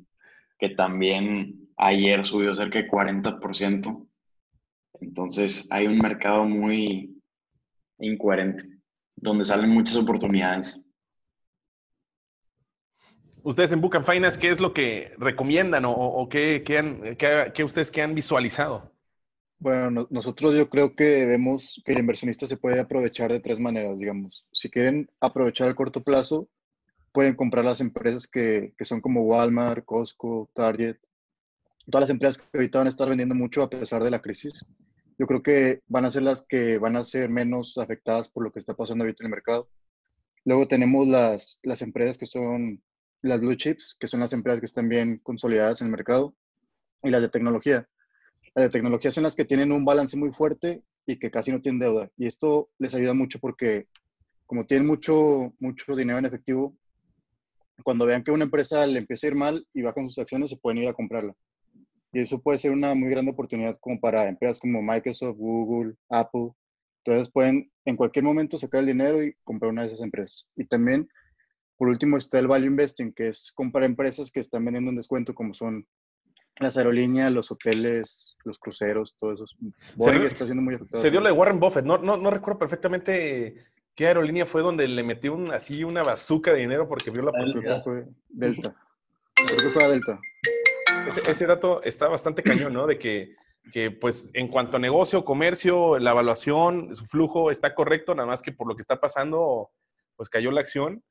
que 0.58 0.68
también 0.70 1.68
ayer 1.76 2.24
subió 2.24 2.56
cerca 2.56 2.80
de 2.80 2.88
40%. 2.88 4.08
Entonces 5.00 5.70
hay 5.70 5.86
un 5.86 5.98
mercado 5.98 6.44
muy 6.44 7.17
incoherente 7.98 8.78
donde 9.20 9.44
salen 9.44 9.70
muchas 9.70 9.96
oportunidades. 9.96 10.80
Ustedes 13.42 13.72
en 13.72 13.80
Book 13.80 13.96
and 13.96 14.06
Finance, 14.06 14.38
¿qué 14.38 14.50
es 14.50 14.60
lo 14.60 14.74
que 14.74 15.14
recomiendan 15.16 15.84
o, 15.86 16.28
qué, 16.28 16.62
qué, 16.64 17.64
ustedes 17.64 17.90
que 17.90 18.02
han 18.02 18.14
visualizado? 18.14 18.92
Bueno, 19.58 20.06
nosotros 20.10 20.54
yo 20.54 20.68
creo 20.68 20.94
que 20.94 21.26
vemos 21.26 21.80
que 21.84 21.92
el 21.92 21.98
inversionista 21.98 22.46
se 22.46 22.56
puede 22.56 22.80
aprovechar 22.80 23.32
de 23.32 23.40
tres 23.40 23.58
maneras, 23.58 23.98
digamos. 23.98 24.46
Si 24.52 24.70
quieren 24.70 25.10
aprovechar 25.20 25.68
el 25.68 25.74
corto 25.74 26.02
plazo, 26.02 26.48
pueden 27.12 27.34
comprar 27.34 27.64
las 27.64 27.80
empresas 27.80 28.26
que, 28.28 28.74
que 28.76 28.84
son 28.84 29.00
como 29.00 29.22
Walmart, 29.22 29.84
Costco, 29.84 30.50
Target, 30.54 30.96
todas 31.90 32.02
las 32.02 32.10
empresas 32.10 32.38
que 32.38 32.58
ahorita 32.58 32.78
van 32.78 32.86
a 32.86 32.90
estar 32.90 33.08
vendiendo 33.08 33.34
mucho 33.34 33.62
a 33.62 33.70
pesar 33.70 34.04
de 34.04 34.10
la 34.10 34.20
crisis 34.20 34.64
yo 35.18 35.26
creo 35.26 35.42
que 35.42 35.82
van 35.86 36.04
a 36.04 36.10
ser 36.10 36.22
las 36.22 36.46
que 36.46 36.78
van 36.78 36.96
a 36.96 37.04
ser 37.04 37.28
menos 37.28 37.76
afectadas 37.76 38.30
por 38.30 38.44
lo 38.44 38.52
que 38.52 38.60
está 38.60 38.74
pasando 38.74 39.02
ahorita 39.02 39.24
en 39.24 39.26
el 39.26 39.30
mercado. 39.30 39.68
Luego 40.44 40.68
tenemos 40.68 41.08
las, 41.08 41.58
las 41.62 41.82
empresas 41.82 42.16
que 42.16 42.26
son 42.26 42.82
las 43.22 43.40
blue 43.40 43.56
chips, 43.56 43.96
que 43.98 44.06
son 44.06 44.20
las 44.20 44.32
empresas 44.32 44.60
que 44.60 44.66
están 44.66 44.88
bien 44.88 45.18
consolidadas 45.18 45.80
en 45.80 45.88
el 45.88 45.90
mercado, 45.90 46.36
y 47.02 47.10
las 47.10 47.20
de 47.20 47.28
tecnología. 47.28 47.88
Las 48.54 48.66
de 48.66 48.70
tecnología 48.70 49.10
son 49.10 49.24
las 49.24 49.34
que 49.34 49.44
tienen 49.44 49.72
un 49.72 49.84
balance 49.84 50.16
muy 50.16 50.30
fuerte 50.30 50.82
y 51.04 51.18
que 51.18 51.30
casi 51.30 51.50
no 51.50 51.60
tienen 51.60 51.80
deuda. 51.80 52.10
Y 52.16 52.26
esto 52.26 52.70
les 52.78 52.94
ayuda 52.94 53.14
mucho 53.14 53.40
porque 53.40 53.88
como 54.46 54.66
tienen 54.66 54.86
mucho, 54.86 55.52
mucho 55.58 55.96
dinero 55.96 56.18
en 56.18 56.26
efectivo, 56.26 56.76
cuando 57.82 58.06
vean 58.06 58.24
que 58.24 58.30
una 58.30 58.44
empresa 58.44 58.86
le 58.86 59.00
empieza 59.00 59.26
a 59.26 59.30
ir 59.30 59.36
mal 59.36 59.66
y 59.74 59.82
bajan 59.82 60.06
sus 60.06 60.18
acciones, 60.18 60.50
se 60.50 60.56
pueden 60.56 60.82
ir 60.82 60.88
a 60.88 60.94
comprarla. 60.94 61.34
Y 62.12 62.20
eso 62.20 62.40
puede 62.40 62.58
ser 62.58 62.70
una 62.70 62.94
muy 62.94 63.10
grande 63.10 63.32
oportunidad 63.32 63.78
como 63.80 64.00
para 64.00 64.28
empresas 64.28 64.58
como 64.58 64.82
Microsoft, 64.82 65.36
Google, 65.36 65.94
Apple. 66.08 66.50
Entonces 67.04 67.30
pueden 67.30 67.70
en 67.84 67.96
cualquier 67.96 68.24
momento 68.24 68.58
sacar 68.58 68.80
el 68.80 68.86
dinero 68.86 69.22
y 69.22 69.34
comprar 69.44 69.70
una 69.70 69.82
de 69.82 69.88
esas 69.88 70.00
empresas. 70.00 70.48
Y 70.56 70.64
también, 70.64 71.08
por 71.76 71.88
último, 71.88 72.16
está 72.16 72.38
el 72.38 72.48
Value 72.48 72.66
Investing, 72.66 73.12
que 73.12 73.28
es 73.28 73.52
comprar 73.52 73.84
empresas 73.84 74.30
que 74.30 74.40
están 74.40 74.64
vendiendo 74.64 74.90
un 74.90 74.96
descuento, 74.96 75.34
como 75.34 75.54
son 75.54 75.86
las 76.58 76.76
aerolíneas, 76.76 77.32
los 77.32 77.50
hoteles, 77.50 78.36
los 78.44 78.58
cruceros, 78.58 79.16
todo 79.16 79.34
eso. 79.34 79.44
Boeing 79.94 80.22
está 80.22 80.44
siendo 80.44 80.62
muy 80.62 80.74
afectado. 80.74 81.02
Se 81.02 81.10
dio 81.10 81.20
lo 81.20 81.26
de 81.26 81.32
Warren 81.32 81.60
Buffett. 81.60 81.84
No, 81.84 81.98
no, 81.98 82.16
no 82.16 82.30
recuerdo 82.30 82.58
perfectamente 82.58 83.54
qué 83.94 84.06
aerolínea 84.06 84.44
fue 84.44 84.62
donde 84.62 84.88
le 84.88 85.02
metió 85.02 85.34
un, 85.34 85.52
así 85.52 85.84
una 85.84 86.02
bazuca 86.02 86.52
de 86.52 86.60
dinero 86.60 86.88
porque 86.88 87.10
vio 87.10 87.22
la 87.22 87.30
oportunidad. 87.30 87.84
Delta. 88.28 88.76
Creo 89.34 89.58
que 89.58 89.68
fue 89.70 89.84
a 89.84 89.88
Delta 89.88 90.20
ese, 91.08 91.46
dato 91.46 91.82
está 91.82 92.08
bastante 92.08 92.42
cañón, 92.42 92.72
¿no? 92.72 92.86
De 92.86 92.98
que, 92.98 93.34
que, 93.72 93.90
pues, 93.90 94.30
en 94.34 94.48
cuanto 94.48 94.76
a 94.76 94.80
negocio, 94.80 95.24
comercio, 95.24 95.98
la 95.98 96.10
evaluación, 96.10 96.94
su 96.94 97.06
flujo 97.06 97.50
está 97.50 97.74
correcto, 97.74 98.14
nada 98.14 98.26
más 98.26 98.42
que 98.42 98.52
por 98.52 98.68
lo 98.68 98.76
que 98.76 98.82
está 98.82 99.00
pasando, 99.00 99.70
pues 100.16 100.28
cayó 100.28 100.50
la 100.50 100.60
acción. 100.60 101.02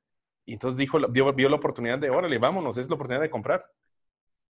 Y 0.45 0.53
entonces 0.53 0.77
dijo, 0.77 0.99
vio, 1.09 1.49
la 1.49 1.55
oportunidad 1.55 1.99
de, 1.99 2.09
órale, 2.09 2.37
vámonos, 2.37 2.77
es 2.77 2.89
la 2.89 2.95
oportunidad 2.95 3.21
de 3.21 3.29
comprar. 3.29 3.65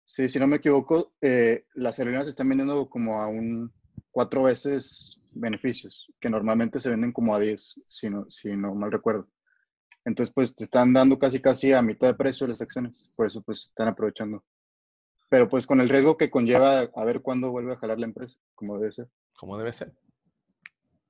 Sí, 0.03 0.27
si 0.29 0.39
no 0.39 0.45
me 0.45 0.57
equivoco, 0.57 1.13
eh, 1.21 1.65
las 1.73 1.97
aerolíneas 1.97 2.27
están 2.27 2.49
vendiendo 2.49 2.89
como 2.89 3.21
a 3.21 3.27
un 3.27 3.73
cuatro 4.11 4.43
veces 4.43 5.19
beneficios, 5.31 6.07
que 6.19 6.29
normalmente 6.29 6.79
se 6.79 6.89
venden 6.89 7.11
como 7.11 7.35
a 7.35 7.39
10, 7.39 7.81
si 7.87 8.09
no, 8.09 8.25
si 8.29 8.55
no 8.55 8.75
mal 8.75 8.91
recuerdo. 8.91 9.27
Entonces, 10.05 10.33
pues 10.33 10.53
te 10.53 10.63
están 10.63 10.93
dando 10.93 11.17
casi 11.17 11.41
casi 11.41 11.73
a 11.73 11.81
mitad 11.81 12.07
de 12.07 12.13
precio 12.13 12.45
las 12.47 12.61
acciones, 12.61 13.11
por 13.15 13.25
eso 13.25 13.41
pues 13.41 13.63
están 13.63 13.87
aprovechando 13.87 14.43
pero 15.29 15.49
pues 15.49 15.65
con 15.65 15.81
el 15.81 15.89
riesgo 15.89 16.17
que 16.17 16.29
conlleva 16.29 16.81
a 16.81 17.05
ver 17.05 17.21
cuándo 17.21 17.51
vuelve 17.51 17.73
a 17.73 17.77
jalar 17.77 17.99
la 17.99 18.05
empresa, 18.05 18.39
como 18.53 18.77
debe 18.77 18.91
ser. 18.91 19.07
Como 19.37 19.57
debe 19.57 19.73
ser. 19.73 19.91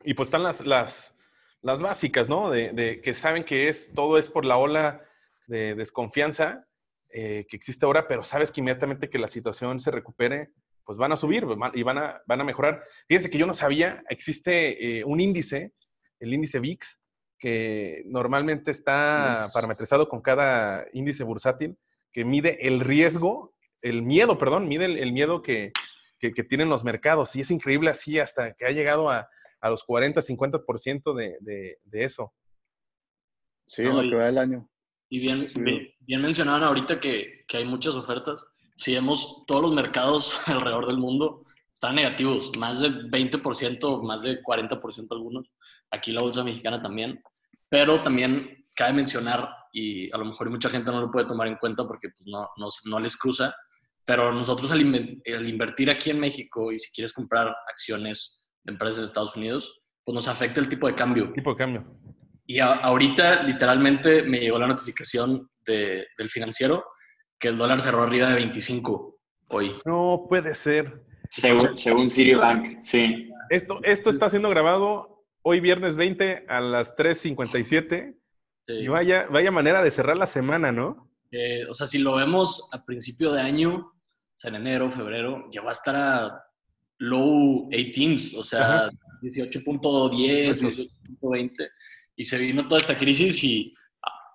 Y 0.03 0.13
pues 0.13 0.27
están 0.27 0.43
las, 0.43 0.65
las, 0.65 1.15
las 1.61 1.81
básicas, 1.81 2.29
¿no? 2.29 2.49
De, 2.49 3.01
que 3.03 3.13
saben 3.13 3.43
que 3.43 3.69
es, 3.69 3.91
todo 3.93 4.17
es 4.17 4.29
por 4.29 4.45
la 4.45 4.57
ola 4.57 5.01
de 5.47 5.75
desconfianza 5.75 6.65
eh, 7.09 7.45
que 7.49 7.55
existe 7.55 7.85
ahora, 7.85 8.07
pero 8.07 8.23
sabes 8.23 8.51
que 8.51 8.61
inmediatamente 8.61 9.09
que 9.09 9.19
la 9.19 9.27
situación 9.27 9.79
se 9.79 9.91
recupere, 9.91 10.51
pues 10.83 10.97
van 10.97 11.11
a 11.11 11.17
subir 11.17 11.45
y 11.73 11.83
van 11.83 11.97
a, 11.97 12.21
van 12.27 12.41
a 12.41 12.43
mejorar. 12.43 12.83
Fíjense 13.07 13.29
que 13.29 13.37
yo 13.37 13.47
no 13.47 13.53
sabía, 13.53 14.03
existe 14.09 14.99
eh, 14.99 15.03
un 15.03 15.19
índice, 15.19 15.73
el 16.19 16.33
índice 16.33 16.59
VIX, 16.59 16.99
que 17.39 18.03
normalmente 18.05 18.71
está 18.71 19.47
parametrizado 19.53 20.07
con 20.07 20.21
cada 20.21 20.85
índice 20.93 21.23
bursátil, 21.23 21.77
que 22.11 22.23
mide 22.23 22.67
el 22.67 22.79
riesgo 22.79 23.54
el 23.85 24.01
miedo, 24.01 24.39
perdón, 24.39 24.67
mide 24.67 24.85
el, 24.85 25.11
miedo 25.11 25.43
que, 25.43 25.71
tienen 26.49 26.69
los 26.69 26.83
mercados. 26.83 27.35
Y 27.35 27.41
es 27.41 27.51
increíble 27.51 27.91
así 27.91 28.17
hasta 28.17 28.53
que 28.55 28.65
ha 28.65 28.71
llegado 28.71 29.11
a, 29.11 29.29
los 29.61 29.83
40, 29.83 30.21
50% 30.21 31.13
de, 31.13 31.37
de, 31.39 31.77
de 31.83 32.03
eso. 32.03 32.33
Sí, 33.67 33.83
en 33.83 33.95
lo 33.95 34.01
que 34.01 34.15
va 34.15 34.25
del 34.25 34.37
año. 34.39 34.69
Y 35.09 35.19
bien, 35.19 35.47
bien, 36.01 36.21
mencionaban 36.21 36.63
ahorita 36.63 36.99
que, 36.99 37.45
que 37.47 37.57
hay 37.57 37.65
muchas 37.65 37.95
ofertas. 37.95 38.43
Si 38.75 38.93
vemos 38.93 39.43
todos 39.45 39.61
los 39.61 39.73
mercados 39.73 40.35
alrededor 40.47 40.87
del 40.87 40.97
mundo, 40.97 41.45
están 41.71 41.95
negativos, 41.95 42.51
más 42.57 42.79
de 42.79 42.89
20%, 42.89 44.01
más 44.01 44.23
de 44.23 44.41
40% 44.41 45.07
algunos. 45.11 45.51
Aquí 45.91 46.11
la 46.11 46.21
bolsa 46.21 46.43
mexicana 46.43 46.81
también. 46.81 47.21
Pero 47.69 48.01
también 48.01 48.65
cabe 48.75 48.93
mencionar, 48.93 49.47
y 49.71 50.11
a 50.11 50.17
lo 50.17 50.25
mejor 50.25 50.49
mucha 50.49 50.69
gente 50.69 50.91
no 50.91 51.01
lo 51.01 51.11
puede 51.11 51.27
tomar 51.27 51.47
en 51.47 51.57
cuenta 51.57 51.85
porque 51.85 52.09
pues, 52.09 52.23
no, 52.25 52.49
no, 52.57 52.69
no 52.85 52.99
les 52.99 53.15
cruza, 53.17 53.53
pero 54.05 54.31
nosotros 54.31 54.71
al, 54.71 54.81
invertir 54.81 55.89
aquí 55.89 56.11
en 56.11 56.19
México 56.19 56.71
y 56.71 56.79
si 56.79 56.93
quieres 56.93 57.13
comprar 57.13 57.55
acciones 57.69 58.47
de 58.63 58.73
empresas 58.73 58.99
en 58.99 59.05
Estados 59.05 59.35
Unidos, 59.35 59.81
pues 60.03 60.13
nos 60.13 60.27
afecta 60.27 60.59
el 60.59 60.69
tipo 60.69 60.87
de 60.87 60.95
cambio. 60.95 61.31
Tipo 61.33 61.51
de 61.51 61.57
cambio. 61.57 61.85
Y 62.45 62.59
ahorita 62.59 63.43
literalmente 63.43 64.21
me 64.21 64.39
llegó 64.39 64.59
la 64.59 64.67
notificación 64.67 65.49
de, 65.65 66.05
del 66.17 66.29
financiero 66.29 66.85
que 67.39 67.47
el 67.47 67.57
dólar 67.57 67.81
cerró 67.81 68.03
arriba 68.03 68.29
de 68.29 68.35
25 68.35 69.19
hoy. 69.49 69.75
No 69.85 70.27
puede 70.29 70.53
ser. 70.53 71.03
Según, 71.29 71.75
según 71.75 72.09
Citibank, 72.09 72.81
sí. 72.81 73.29
Esto, 73.49 73.79
esto 73.83 74.11
está 74.11 74.29
siendo 74.29 74.49
grabado 74.49 75.25
hoy 75.41 75.59
viernes 75.59 75.95
20 75.95 76.45
a 76.47 76.61
las 76.61 76.95
3.57. 76.95 78.15
Y 78.67 78.87
vaya, 78.87 79.27
vaya 79.29 79.51
manera 79.51 79.83
de 79.83 79.91
cerrar 79.91 80.17
la 80.17 80.27
semana, 80.27 80.71
¿no? 80.71 81.11
o 81.69 81.73
sea, 81.73 81.85
si 81.85 81.97
lo 81.97 82.15
vemos 82.15 82.69
a 82.71 82.85
principio 82.85 83.33
de 83.33 83.41
año, 83.41 83.91
o 84.35 84.39
sea, 84.39 84.49
en 84.49 84.55
enero, 84.55 84.91
febrero, 84.91 85.47
ya 85.51 85.61
va 85.61 85.69
a 85.69 85.73
estar 85.73 85.95
a 85.95 86.43
low 86.97 87.69
18s, 87.69 88.37
o 88.37 88.43
sea, 88.43 88.89
18.10, 89.21 90.89
18.20. 91.21 91.69
Y 92.17 92.23
se 92.23 92.37
vino 92.37 92.67
toda 92.67 92.81
esta 92.81 92.97
crisis 92.97 93.43
y 93.43 93.73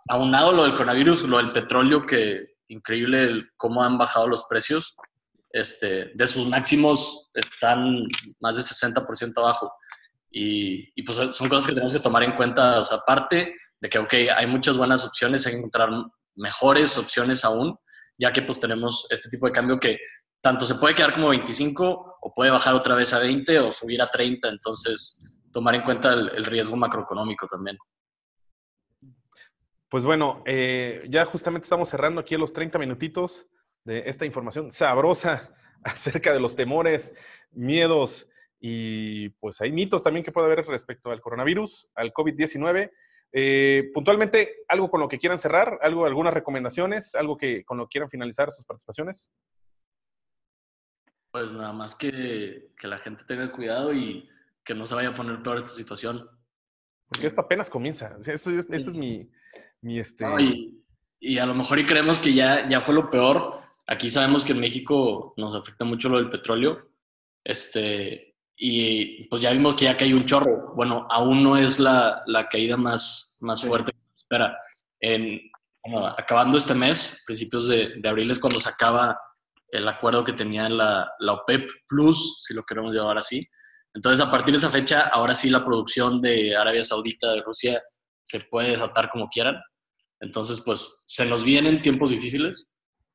aunado 0.09 0.53
lo 0.53 0.65
del 0.65 0.73
coronavirus, 0.73 1.23
lo 1.25 1.37
del 1.39 1.53
petróleo, 1.53 2.07
que 2.07 2.55
increíble 2.69 3.49
cómo 3.57 3.83
han 3.83 3.99
bajado 3.99 4.27
los 4.27 4.45
precios. 4.45 4.97
Este, 5.53 6.13
de 6.15 6.27
sus 6.27 6.49
máximos 6.49 7.31
están 7.35 8.07
más 8.41 8.57
de 8.57 8.63
60% 8.63 9.37
abajo. 9.39 9.73
Y, 10.31 10.89
y, 10.95 11.03
pues 11.03 11.19
son 11.35 11.49
cosas 11.49 11.67
que 11.67 11.73
tenemos 11.73 11.93
que 11.93 12.01
tomar 12.01 12.23
en 12.23 12.37
cuenta. 12.37 12.81
O 12.81 12.85
sea, 12.85 12.99
aparte 12.99 13.55
de 13.81 13.89
que, 13.89 13.99
ok, 13.99 14.15
hay 14.37 14.47
muchas 14.47 14.77
buenas 14.77 15.05
opciones, 15.05 15.45
hay 15.47 15.53
que 15.53 15.59
encontrar 15.59 15.91
mejores 16.37 16.97
opciones 16.97 17.45
aún, 17.45 17.77
ya 18.21 18.33
que 18.33 18.43
pues 18.43 18.61
tenemos 18.61 19.07
este 19.11 19.29
tipo 19.31 19.47
de 19.47 19.53
cambio 19.53 19.81
que 19.81 19.99
tanto 20.43 20.67
se 20.67 20.75
puede 20.75 20.95
quedar 20.95 21.15
como 21.15 21.31
25 21.31 22.19
o 22.21 22.35
puede 22.35 22.51
bajar 22.51 22.75
otra 22.75 22.95
vez 22.95 23.13
a 23.15 23.19
20 23.19 23.59
o 23.61 23.73
subir 23.73 24.01
a 24.03 24.11
30. 24.11 24.49
Entonces, 24.49 25.21
tomar 25.53 25.75
en 25.75 25.83
cuenta 25.83 26.13
el, 26.13 26.45
riesgo 26.45 26.77
macroeconómico 26.77 27.47
también. 27.47 27.79
Pues 29.89 30.05
bueno, 30.05 30.43
eh, 30.47 31.05
ya 31.09 31.25
justamente 31.25 31.65
estamos 31.65 31.89
cerrando 31.89 32.21
aquí 32.21 32.37
los 32.37 32.53
30 32.53 32.79
minutitos 32.79 33.47
de 33.85 34.05
esta 34.07 34.27
información 34.27 34.71
sabrosa 34.71 35.55
acerca 35.85 36.33
de 36.33 36.41
los 36.41 36.55
temores, 36.55 37.15
miedos 37.51 38.29
y 38.61 39.31
pues 39.41 39.61
hay 39.63 39.73
mitos 39.73 40.03
también 40.03 40.23
que 40.23 40.33
puede 40.33 40.47
haber 40.47 40.67
respecto 40.67 41.11
al 41.11 41.21
coronavirus, 41.21 41.89
al 41.95 42.13
COVID-19. 42.13 42.91
Eh, 43.33 43.91
puntualmente, 43.95 44.65
algo 44.69 44.91
con 44.91 45.01
lo 45.01 45.09
que 45.09 45.19
quieran 45.19 45.39
cerrar, 45.39 45.79
algo, 45.83 46.05
algunas 46.05 46.35
recomendaciones, 46.35 47.15
algo 47.15 47.37
que 47.37 47.65
con 47.65 47.79
lo 47.79 47.87
que 47.87 47.93
quieran 47.93 48.11
finalizar 48.11 48.51
sus 48.51 48.65
participaciones. 48.65 49.31
Pues 51.31 51.55
nada 51.55 51.73
más 51.73 51.95
que, 51.95 52.71
que 52.77 52.89
la 52.89 52.99
gente 52.99 53.25
tenga 53.25 53.53
cuidado 53.53 53.93
y 53.93 54.29
que 54.65 54.75
no 54.75 54.87
se 54.87 54.95
vaya 54.95 55.11
a 55.11 55.15
poner 55.15 55.43
peor 55.43 55.59
esta 55.59 55.71
situación. 55.71 56.29
Porque 57.09 57.27
esto 57.27 57.41
apenas 57.41 57.71
comienza. 57.71 58.17
Ese 58.21 58.59
es, 58.59 58.95
mi, 58.95 59.31
mi 59.81 60.01
este... 60.01 60.25
y, 60.41 60.85
y, 61.21 61.39
a 61.39 61.47
lo 61.47 61.55
mejor 61.55 61.79
y 61.79 61.87
creemos 61.87 62.19
que 62.19 62.35
ya, 62.35 62.69
ya 62.69 62.81
fue 62.81 62.95
lo 62.95 63.11
peor. 63.11 63.61
Aquí 63.87 64.11
sabemos 64.11 64.45
que 64.45 64.53
en 64.53 64.61
México 64.61 65.35
nos 65.37 65.55
afecta 65.55 65.85
mucho 65.85 66.09
lo 66.09 66.19
del 66.19 66.31
petróleo. 66.31 66.91
Este, 67.45 68.30
y 68.63 69.25
pues 69.25 69.41
ya 69.41 69.53
vimos 69.53 69.75
que 69.75 69.87
ya 69.87 69.97
cae 69.97 70.13
un 70.13 70.27
chorro. 70.27 70.75
Bueno, 70.75 71.07
aún 71.09 71.43
no 71.43 71.57
es 71.57 71.81
la, 71.81 72.23
la 72.27 72.47
caída 72.47 72.77
más, 72.77 73.39
más 73.41 73.63
fuerte 73.63 73.93
que 73.93 73.99
se 74.15 74.17
espera. 74.17 74.55
En, 75.01 75.41
acabando 76.19 76.59
este 76.59 76.75
mes, 76.75 77.23
principios 77.27 77.69
de, 77.69 77.95
de, 77.97 78.09
abril 78.09 78.31
es 78.31 78.39
cuando 78.39 78.61
se 78.61 78.69
acaba 78.69 79.19
el 79.71 79.89
acuerdo 79.89 80.25
que 80.25 80.35
tenía 80.35 80.69
la, 80.69 81.11
la 81.21 81.33
OPEP 81.33 81.71
Plus, 81.89 82.45
si 82.45 82.53
lo 82.53 82.63
queremos 82.65 82.95
llamar 82.95 83.17
así. 83.17 83.49
Entonces, 83.95 84.25
a 84.25 84.31
partir 84.31 84.53
de 84.53 84.59
esa 84.59 84.69
fecha, 84.69 85.09
ahora 85.09 85.35
sí 85.35 85.49
la 85.49 85.65
producción 85.65 86.21
de 86.21 86.55
Arabia 86.55 86.83
Saudita, 86.83 87.33
de 87.33 87.41
Rusia, 87.41 87.83
se 88.25 88.41
puede 88.41 88.73
desatar 88.73 89.11
como 89.11 89.31
quieran. 89.31 89.59
Entonces, 90.21 90.61
pues 90.61 91.03
se 91.07 91.25
nos 91.25 91.45
vienen 91.45 91.81
tiempos 91.81 92.11
difíciles, 92.11 92.67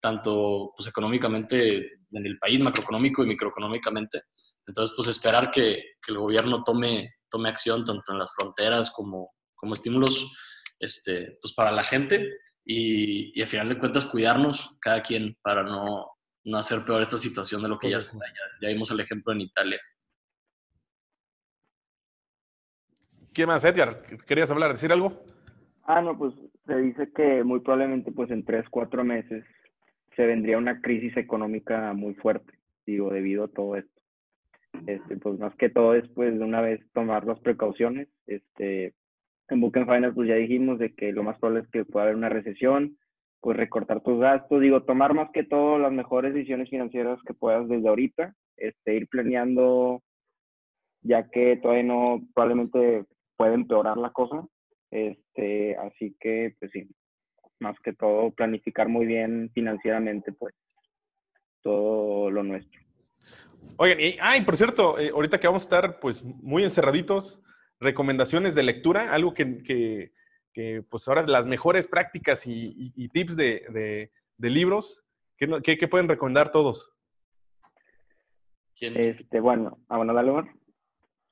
tanto 0.05 0.71
pues, 0.77 0.87
económicamente 0.87 1.93
en 2.11 2.25
el 2.27 2.37
país, 2.37 2.61
macroeconómico 2.61 3.23
y 3.23 3.27
microeconómicamente. 3.27 4.21
Entonces, 4.67 4.93
pues 4.95 5.09
esperar 5.09 5.49
que, 5.49 5.81
que, 5.99 6.11
el 6.11 6.19
gobierno 6.19 6.63
tome, 6.63 7.15
tome 7.27 7.49
acción 7.49 7.83
tanto 7.83 8.11
en 8.11 8.19
las 8.19 8.31
fronteras 8.35 8.91
como, 8.91 9.31
como 9.55 9.73
estímulos 9.73 10.31
este, 10.79 11.39
pues 11.41 11.55
para 11.55 11.71
la 11.71 11.81
gente 11.81 12.37
y, 12.63 13.31
y 13.33 13.41
a 13.41 13.47
final 13.47 13.67
de 13.67 13.79
cuentas 13.79 14.05
cuidarnos 14.05 14.77
cada 14.79 15.01
quien 15.01 15.35
para 15.41 15.63
no, 15.63 16.05
no 16.43 16.57
hacer 16.59 16.81
peor 16.85 17.01
esta 17.01 17.17
situación 17.17 17.63
de 17.63 17.69
lo 17.69 17.77
que 17.79 17.89
ya 17.89 17.97
está. 17.97 18.19
Ya, 18.19 18.67
ya 18.67 18.73
vimos 18.73 18.91
el 18.91 18.99
ejemplo 18.99 19.33
en 19.33 19.41
Italia. 19.41 19.81
¿Qué 23.33 23.47
más, 23.47 23.63
Edgar? 23.63 24.05
¿Querías 24.27 24.51
hablar, 24.51 24.71
decir 24.71 24.91
algo? 24.91 25.19
Ah, 25.87 25.99
no, 25.99 26.15
pues 26.15 26.35
se 26.67 26.75
dice 26.75 27.11
que 27.11 27.43
muy 27.43 27.61
probablemente 27.61 28.11
pues 28.11 28.29
en 28.29 28.45
tres, 28.45 28.65
cuatro 28.69 29.03
meses 29.03 29.43
se 30.15 30.25
vendría 30.25 30.57
una 30.57 30.81
crisis 30.81 31.15
económica 31.17 31.93
muy 31.93 32.13
fuerte, 32.15 32.53
digo, 32.85 33.11
debido 33.11 33.45
a 33.45 33.47
todo 33.49 33.75
esto. 33.75 33.91
Este, 34.87 35.17
pues 35.17 35.39
más 35.39 35.55
que 35.55 35.69
todo 35.69 35.95
es 35.95 36.07
pues 36.09 36.37
de 36.37 36.43
una 36.43 36.61
vez 36.61 36.81
tomar 36.93 37.25
las 37.25 37.39
precauciones. 37.39 38.07
Este, 38.27 38.93
en 39.49 39.61
Book 39.61 39.77
and 39.77 39.87
Finance 39.87 40.15
pues 40.15 40.27
ya 40.27 40.35
dijimos 40.35 40.79
de 40.79 40.93
que 40.93 41.11
lo 41.11 41.23
más 41.23 41.39
probable 41.39 41.61
es 41.61 41.69
que 41.69 41.85
pueda 41.85 42.05
haber 42.05 42.15
una 42.15 42.29
recesión, 42.29 42.97
pues 43.41 43.57
recortar 43.57 44.01
tus 44.01 44.19
gastos, 44.19 44.61
digo, 44.61 44.83
tomar 44.83 45.13
más 45.13 45.29
que 45.31 45.43
todo 45.43 45.77
las 45.77 45.91
mejores 45.91 46.33
decisiones 46.33 46.69
financieras 46.69 47.19
que 47.25 47.33
puedas 47.33 47.67
desde 47.67 47.87
ahorita, 47.87 48.33
este, 48.57 48.95
ir 48.95 49.07
planeando, 49.07 50.01
ya 51.01 51.29
que 51.29 51.57
todavía 51.57 51.83
no, 51.83 52.21
probablemente 52.33 53.05
puede 53.37 53.53
empeorar 53.53 53.97
la 53.97 54.09
cosa, 54.11 54.47
este, 54.89 55.75
así 55.77 56.15
que 56.19 56.55
pues 56.59 56.71
sí, 56.71 56.89
más 57.59 57.79
que 57.79 57.93
todo 57.93 58.31
planificar 58.31 58.87
muy 58.87 59.05
bien 59.05 59.51
financieramente, 59.53 60.31
pues, 60.31 60.53
todo 61.61 62.29
lo 62.31 62.43
nuestro. 62.43 62.81
Oigan, 63.77 63.99
y, 63.99 64.17
ay, 64.21 64.41
por 64.41 64.57
cierto, 64.57 64.99
eh, 64.99 65.09
ahorita 65.09 65.39
que 65.39 65.47
vamos 65.47 65.63
a 65.63 65.65
estar, 65.65 65.99
pues, 65.99 66.23
muy 66.23 66.63
encerraditos, 66.63 67.41
recomendaciones 67.79 68.55
de 68.55 68.63
lectura, 68.63 69.13
algo 69.13 69.33
que, 69.33 70.11
que, 70.53 70.83
pues, 70.89 71.07
ahora 71.07 71.25
las 71.27 71.45
mejores 71.47 71.87
prácticas 71.87 72.43
y, 72.45 73.09
tips 73.09 73.35
de, 73.35 74.09
de, 74.37 74.49
libros, 74.49 75.03
¿qué, 75.37 75.77
¿qué, 75.77 75.87
pueden 75.87 76.07
recomendar 76.07 76.51
todos? 76.51 76.89
Este, 78.79 79.39
bueno, 79.39 79.79
ah, 79.89 79.97
bueno, 79.97 80.13
dale, 80.13 80.31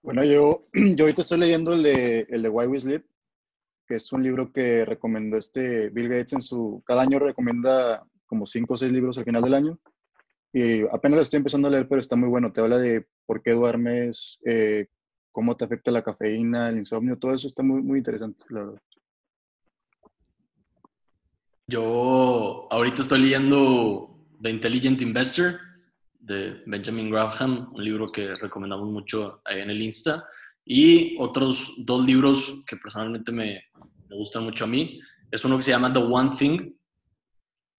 Bueno, 0.01 0.23
yo, 0.23 0.65
yo 0.73 1.05
ahorita 1.05 1.21
estoy 1.21 1.39
leyendo 1.39 1.73
el 1.73 1.83
de, 1.83 2.27
el 2.29 2.41
de 2.41 2.49
Why 2.49 2.67
We 2.67 2.79
Sleep, 2.79 3.05
que 3.87 3.95
es 3.95 4.11
un 4.13 4.23
libro 4.23 4.51
que 4.51 4.85
recomendó 4.85 5.37
este 5.37 5.89
Bill 5.89 6.09
Gates 6.09 6.33
en 6.33 6.41
su, 6.41 6.81
cada 6.85 7.01
año 7.01 7.19
recomienda 7.19 8.03
como 8.25 8.45
cinco 8.45 8.73
o 8.73 8.77
seis 8.77 8.91
libros 8.91 9.17
al 9.17 9.25
final 9.25 9.43
del 9.43 9.53
año. 9.53 9.79
Y 10.51 10.81
apenas 10.87 11.17
lo 11.17 11.21
estoy 11.21 11.37
empezando 11.37 11.67
a 11.67 11.71
leer, 11.71 11.87
pero 11.87 11.99
está 11.99 12.15
muy 12.15 12.29
bueno. 12.29 12.51
Te 12.53 12.61
habla 12.61 12.77
de 12.77 13.05
por 13.25 13.41
qué 13.41 13.51
duermes, 13.51 14.39
eh, 14.45 14.87
cómo 15.31 15.57
te 15.57 15.65
afecta 15.65 15.91
la 15.91 16.03
cafeína, 16.03 16.69
el 16.69 16.77
insomnio, 16.77 17.17
todo 17.17 17.33
eso 17.33 17.47
está 17.47 17.63
muy, 17.63 17.81
muy 17.81 17.97
interesante, 17.97 18.45
la 18.49 18.59
verdad. 18.59 18.81
Yo 21.67 22.67
ahorita 22.69 23.01
estoy 23.01 23.21
leyendo 23.21 24.27
The 24.41 24.49
Intelligent 24.49 25.01
Investor 25.01 25.59
de 26.19 26.61
Benjamin 26.67 27.09
Graham, 27.09 27.71
un 27.73 27.83
libro 27.83 28.11
que 28.11 28.35
recomendamos 28.35 28.89
mucho 28.89 29.41
ahí 29.43 29.61
en 29.61 29.71
el 29.71 29.81
Insta. 29.81 30.27
Y 30.65 31.17
otros 31.19 31.73
dos 31.85 32.05
libros 32.05 32.63
que 32.65 32.77
personalmente 32.77 33.31
me, 33.31 33.63
me 34.09 34.15
gustan 34.15 34.43
mucho 34.43 34.63
a 34.65 34.67
mí. 34.67 34.99
Es 35.31 35.43
uno 35.43 35.57
que 35.57 35.63
se 35.63 35.71
llama 35.71 35.91
The 35.91 35.99
One 35.99 36.31
Thing 36.37 36.73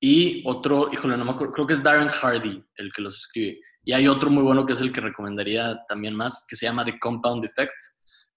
y 0.06 0.42
otro, 0.46 0.92
híjole, 0.92 1.16
no 1.16 1.24
me 1.24 1.30
acuerdo, 1.30 1.54
creo 1.54 1.66
que 1.66 1.72
es 1.72 1.82
Darren 1.82 2.08
Hardy 2.08 2.62
el 2.76 2.92
que 2.92 3.00
los 3.00 3.20
escribe. 3.20 3.58
Y 3.84 3.94
hay 3.94 4.06
otro 4.06 4.28
muy 4.28 4.42
bueno 4.42 4.66
que 4.66 4.74
es 4.74 4.80
el 4.82 4.92
que 4.92 5.00
recomendaría 5.00 5.82
también 5.88 6.14
más, 6.14 6.44
que 6.46 6.56
se 6.56 6.66
llama 6.66 6.84
The 6.84 6.98
Compound 6.98 7.42
Effect. 7.44 7.72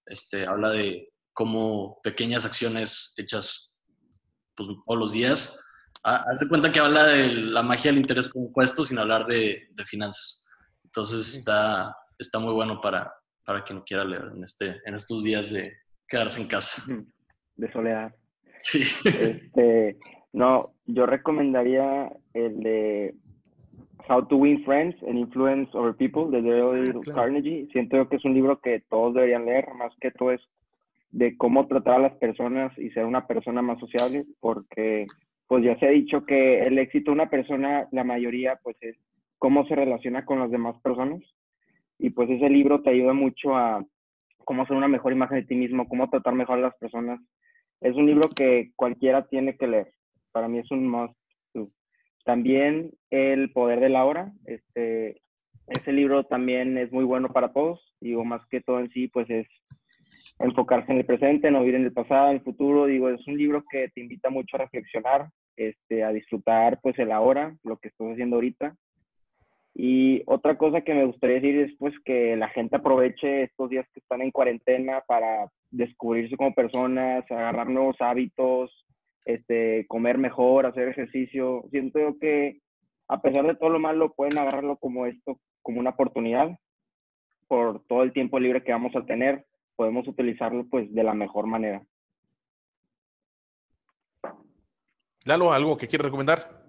Este, 0.06 0.46
habla 0.46 0.70
de 0.70 1.10
cómo 1.34 2.00
pequeñas 2.02 2.46
acciones 2.46 3.12
hechas 3.18 3.74
pues, 4.56 4.68
todos 4.86 4.98
los 4.98 5.12
días. 5.12 5.62
De 6.40 6.48
cuenta 6.48 6.72
que 6.72 6.80
habla 6.80 7.04
de 7.04 7.28
la 7.34 7.62
magia 7.62 7.90
del 7.90 7.98
interés 7.98 8.30
compuesto 8.30 8.86
sin 8.86 8.98
hablar 8.98 9.26
de, 9.26 9.68
de 9.70 9.84
finanzas. 9.84 10.48
Entonces 10.84 11.34
está, 11.34 11.94
está 12.18 12.38
muy 12.38 12.54
bueno 12.54 12.80
para, 12.80 13.12
para 13.48 13.64
quien 13.64 13.80
quiera 13.80 14.04
leer 14.04 14.30
en, 14.36 14.44
este, 14.44 14.74
en 14.84 14.94
estos 14.94 15.24
días 15.24 15.50
de 15.50 15.62
quedarse 16.06 16.38
en 16.38 16.48
casa. 16.48 16.82
De 17.56 17.72
soledad. 17.72 18.14
Sí. 18.60 18.82
Este, 19.06 19.96
no, 20.34 20.74
yo 20.84 21.06
recomendaría 21.06 22.12
el 22.34 22.60
de 22.60 23.14
How 24.06 24.28
to 24.28 24.36
Win 24.36 24.62
Friends 24.66 25.02
and 25.02 25.18
Influence 25.18 25.70
Over 25.76 25.96
People 25.96 26.30
de 26.30 26.42
Dale 26.42 26.90
Ah, 26.90 27.00
claro. 27.02 27.20
Carnegie. 27.22 27.66
Siento 27.72 28.06
que 28.08 28.16
es 28.16 28.24
un 28.26 28.34
libro 28.34 28.60
que 28.60 28.80
todos 28.90 29.14
deberían 29.14 29.46
leer, 29.46 29.66
más 29.78 29.94
que 29.98 30.10
todo 30.10 30.32
es 30.32 30.42
de 31.10 31.34
cómo 31.38 31.66
tratar 31.66 31.94
a 31.94 32.08
las 32.10 32.16
personas 32.18 32.70
y 32.78 32.90
ser 32.90 33.06
una 33.06 33.26
persona 33.26 33.62
más 33.62 33.80
sociable, 33.80 34.26
porque 34.40 35.06
pues 35.46 35.64
ya 35.64 35.76
se 35.78 35.86
ha 35.86 35.90
dicho 35.90 36.26
que 36.26 36.64
el 36.64 36.78
éxito 36.78 37.10
de 37.12 37.14
una 37.14 37.30
persona, 37.30 37.88
la 37.92 38.04
mayoría, 38.04 38.60
pues 38.62 38.76
es 38.82 38.96
cómo 39.38 39.66
se 39.66 39.74
relaciona 39.74 40.26
con 40.26 40.38
las 40.38 40.50
demás 40.50 40.76
personas. 40.82 41.22
Y 41.98 42.10
pues 42.10 42.30
ese 42.30 42.48
libro 42.48 42.82
te 42.82 42.90
ayuda 42.90 43.12
mucho 43.12 43.56
a 43.56 43.84
cómo 44.44 44.62
hacer 44.62 44.76
una 44.76 44.88
mejor 44.88 45.12
imagen 45.12 45.40
de 45.40 45.46
ti 45.46 45.54
mismo, 45.54 45.88
cómo 45.88 46.08
tratar 46.08 46.34
mejor 46.34 46.58
a 46.58 46.62
las 46.62 46.76
personas. 46.76 47.20
Es 47.80 47.94
un 47.96 48.06
libro 48.06 48.28
que 48.28 48.70
cualquiera 48.76 49.26
tiene 49.26 49.56
que 49.56 49.66
leer. 49.66 49.92
Para 50.32 50.48
mí 50.48 50.58
es 50.58 50.70
un 50.70 50.88
must. 50.88 51.14
También 52.24 52.90
El 53.10 53.52
poder 53.52 53.80
de 53.80 53.88
la 53.88 54.04
hora. 54.04 54.32
Este, 54.44 55.22
ese 55.66 55.92
libro 55.92 56.24
también 56.24 56.76
es 56.76 56.92
muy 56.92 57.04
bueno 57.04 57.32
para 57.32 57.52
todos. 57.52 57.94
Digo, 58.00 58.24
más 58.24 58.46
que 58.48 58.60
todo 58.60 58.80
en 58.80 58.90
sí, 58.90 59.08
pues 59.08 59.28
es 59.30 59.46
enfocarse 60.38 60.92
en 60.92 60.98
el 60.98 61.06
presente, 61.06 61.50
no 61.50 61.60
vivir 61.60 61.76
en 61.76 61.84
el 61.84 61.92
pasado, 61.92 62.28
en 62.28 62.36
el 62.36 62.42
futuro. 62.42 62.86
Digo, 62.86 63.08
es 63.08 63.26
un 63.26 63.36
libro 63.36 63.64
que 63.70 63.88
te 63.94 64.00
invita 64.00 64.30
mucho 64.30 64.56
a 64.56 64.60
reflexionar, 64.60 65.28
este, 65.56 66.04
a 66.04 66.10
disfrutar 66.10 66.78
pues 66.82 66.98
el 66.98 67.12
ahora, 67.12 67.56
lo 67.64 67.78
que 67.78 67.88
estás 67.88 68.12
haciendo 68.12 68.36
ahorita. 68.36 68.76
Y 69.80 70.24
otra 70.26 70.58
cosa 70.58 70.80
que 70.80 70.92
me 70.92 71.04
gustaría 71.04 71.36
decir 71.36 71.56
es 71.56 71.72
pues 71.78 71.94
que 72.04 72.34
la 72.36 72.48
gente 72.48 72.74
aproveche 72.74 73.44
estos 73.44 73.70
días 73.70 73.86
que 73.94 74.00
están 74.00 74.22
en 74.22 74.32
cuarentena 74.32 75.04
para 75.06 75.52
descubrirse 75.70 76.36
como 76.36 76.52
personas, 76.52 77.24
agarrar 77.30 77.68
nuevos 77.68 77.94
hábitos, 78.00 78.72
este, 79.24 79.86
comer 79.86 80.18
mejor, 80.18 80.66
hacer 80.66 80.88
ejercicio. 80.88 81.62
Siento 81.70 82.00
que 82.20 82.58
a 83.06 83.22
pesar 83.22 83.46
de 83.46 83.54
todo 83.54 83.70
lo 83.70 83.78
malo 83.78 84.12
pueden 84.14 84.36
agarrarlo 84.36 84.78
como 84.78 85.06
esto, 85.06 85.38
como 85.62 85.78
una 85.78 85.90
oportunidad 85.90 86.58
por 87.46 87.84
todo 87.84 88.02
el 88.02 88.12
tiempo 88.12 88.40
libre 88.40 88.64
que 88.64 88.72
vamos 88.72 88.96
a 88.96 89.06
tener, 89.06 89.46
podemos 89.76 90.08
utilizarlo 90.08 90.66
pues 90.68 90.92
de 90.92 91.04
la 91.04 91.14
mejor 91.14 91.46
manera. 91.46 91.84
Lalo, 95.24 95.52
¿algo 95.52 95.76
que 95.76 95.86
quieres 95.86 96.06
recomendar? 96.06 96.67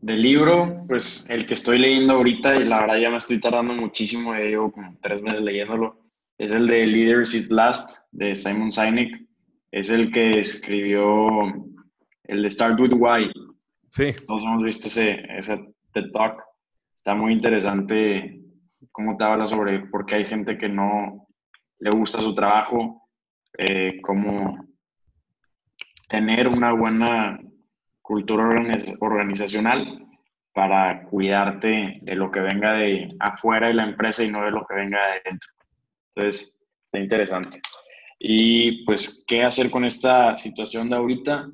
Del 0.00 0.22
libro, 0.22 0.84
pues 0.86 1.28
el 1.30 1.46
que 1.46 1.54
estoy 1.54 1.78
leyendo 1.78 2.14
ahorita, 2.14 2.56
y 2.56 2.64
la 2.64 2.80
verdad 2.80 2.98
ya 2.98 3.10
me 3.10 3.16
estoy 3.16 3.40
tardando 3.40 3.74
muchísimo, 3.74 4.34
ya 4.34 4.40
llevo 4.40 4.70
como 4.70 4.96
tres 5.00 5.22
meses 5.22 5.40
leyéndolo, 5.40 6.06
es 6.38 6.52
el 6.52 6.66
de 6.66 6.86
Leaders 6.86 7.34
Eat 7.34 7.50
Last, 7.50 7.98
de 8.12 8.36
Simon 8.36 8.70
Sinek. 8.70 9.26
Es 9.70 9.90
el 9.90 10.12
que 10.12 10.38
escribió 10.38 11.18
el 12.24 12.42
de 12.42 12.50
Start 12.50 12.78
With 12.78 12.92
Why. 12.92 13.32
Sí. 13.90 14.14
Todos 14.26 14.44
hemos 14.44 14.62
visto 14.62 14.88
ese, 14.88 15.24
ese 15.36 15.74
TED 15.92 16.10
Talk. 16.12 16.42
Está 16.94 17.14
muy 17.14 17.32
interesante 17.32 18.40
cómo 18.92 19.16
te 19.16 19.24
habla 19.24 19.46
sobre 19.46 19.80
por 19.86 20.04
qué 20.04 20.16
hay 20.16 20.24
gente 20.24 20.58
que 20.58 20.68
no 20.68 21.26
le 21.78 21.90
gusta 21.90 22.20
su 22.20 22.34
trabajo, 22.34 23.08
eh, 23.58 23.98
cómo 24.02 24.58
tener 26.08 26.48
una 26.48 26.72
buena 26.72 27.38
cultura 28.06 28.44
organiz- 28.44 28.96
organizacional 29.00 30.06
para 30.52 31.02
cuidarte 31.04 31.98
de 32.02 32.14
lo 32.14 32.30
que 32.30 32.40
venga 32.40 32.72
de 32.74 33.14
afuera 33.18 33.66
de 33.66 33.74
la 33.74 33.84
empresa 33.84 34.22
y 34.22 34.30
no 34.30 34.44
de 34.44 34.52
lo 34.52 34.64
que 34.64 34.76
venga 34.76 34.98
de 34.98 35.12
adentro. 35.20 35.50
Entonces, 36.14 36.56
está 36.84 36.98
interesante. 36.98 37.60
Y 38.18 38.84
pues, 38.84 39.24
¿qué 39.26 39.42
hacer 39.42 39.70
con 39.70 39.84
esta 39.84 40.36
situación 40.36 40.88
de 40.88 40.96
ahorita? 40.96 41.50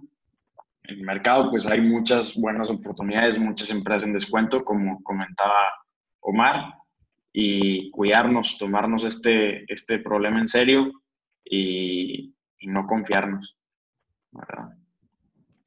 En 0.85 0.99
el 0.99 1.03
mercado, 1.03 1.51
pues 1.51 1.67
hay 1.67 1.81
muchas 1.81 2.37
buenas 2.37 2.71
oportunidades, 2.71 3.38
muchas 3.38 3.71
empresas 3.71 4.07
en 4.07 4.12
descuento, 4.12 4.62
como 4.62 5.03
comentaba 5.03 5.73
Omar, 6.21 6.75
y 7.33 7.91
cuidarnos, 7.91 8.59
tomarnos 8.59 9.05
este, 9.05 9.65
este 9.73 10.01
problema 10.01 10.38
en 10.38 10.49
serio 10.49 10.93
y, 11.43 12.35
y 12.59 12.67
no 12.67 12.87
confiarnos. 12.87 13.57
¿verdad? 14.33 14.77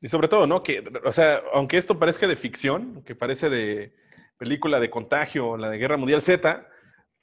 Y 0.06 0.08
sobre 0.08 0.28
todo, 0.28 0.46
¿no? 0.46 0.62
Que, 0.62 0.84
o 1.04 1.12
sea, 1.12 1.42
aunque 1.52 1.78
esto 1.78 1.98
parezca 1.98 2.28
de 2.28 2.36
ficción, 2.36 3.02
que 3.08 3.16
parece 3.16 3.50
de 3.50 3.92
película 4.38 4.80
de 4.80 4.92
contagio, 4.92 5.58
la 5.58 5.68
de 5.68 5.80
Guerra 5.80 5.98
Mundial 5.98 6.22
Z, 6.22 6.64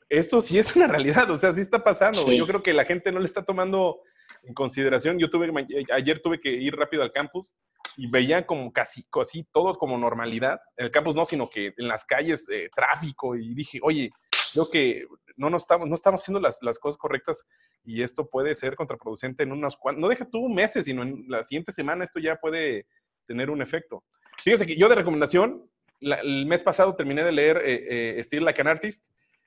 esto 0.08 0.40
sí 0.40 0.58
es 0.58 0.74
una 0.74 0.88
realidad, 0.88 1.30
o 1.30 1.36
sea, 1.36 1.52
sí 1.52 1.60
está 1.60 1.84
pasando. 1.84 2.24
Sí. 2.24 2.36
Yo 2.36 2.44
creo 2.44 2.60
que 2.60 2.72
la 2.72 2.84
gente 2.84 3.12
no 3.12 3.20
le 3.20 3.26
está 3.26 3.44
tomando 3.44 4.00
en 4.42 4.52
consideración. 4.52 5.16
Yo 5.20 5.30
tuve, 5.30 5.48
ayer 5.92 6.18
tuve 6.18 6.40
que 6.40 6.50
ir 6.50 6.74
rápido 6.74 7.04
al 7.04 7.12
campus 7.12 7.54
y 7.96 8.10
veía 8.10 8.44
como 8.46 8.72
casi, 8.72 9.04
casi 9.08 9.44
todo 9.52 9.76
como 9.76 9.96
normalidad. 9.96 10.58
En 10.76 10.86
el 10.86 10.90
campus 10.90 11.14
no, 11.14 11.24
sino 11.24 11.48
que 11.48 11.66
en 11.76 11.86
las 11.86 12.04
calles, 12.04 12.48
eh, 12.50 12.68
tráfico, 12.74 13.36
y 13.36 13.54
dije, 13.54 13.78
oye, 13.80 14.10
creo 14.52 14.70
que 14.70 15.06
no, 15.36 15.50
nos 15.50 15.62
estamos, 15.62 15.88
no 15.88 15.94
estamos 15.94 16.22
haciendo 16.22 16.40
las, 16.40 16.58
las 16.62 16.78
cosas 16.78 16.98
correctas 16.98 17.44
y 17.84 18.02
esto 18.02 18.28
puede 18.28 18.54
ser 18.54 18.76
contraproducente 18.76 19.42
en 19.42 19.52
unos 19.52 19.76
cuantos, 19.76 20.00
no 20.00 20.08
deja 20.08 20.28
tú 20.28 20.48
meses, 20.48 20.84
sino 20.84 21.02
en 21.02 21.24
la 21.28 21.42
siguiente 21.42 21.72
semana 21.72 22.04
esto 22.04 22.20
ya 22.20 22.36
puede 22.36 22.86
tener 23.26 23.50
un 23.50 23.62
efecto. 23.62 24.04
Fíjese 24.42 24.66
que 24.66 24.76
yo 24.76 24.88
de 24.88 24.94
recomendación, 24.94 25.70
el 26.00 26.46
mes 26.46 26.62
pasado 26.62 26.96
terminé 26.96 27.22
de 27.22 27.32
leer 27.32 27.58
eh, 27.64 28.18
eh, 28.18 28.24
Still 28.24 28.44
Like 28.44 28.60
an 28.60 28.68
Artist, 28.68 29.04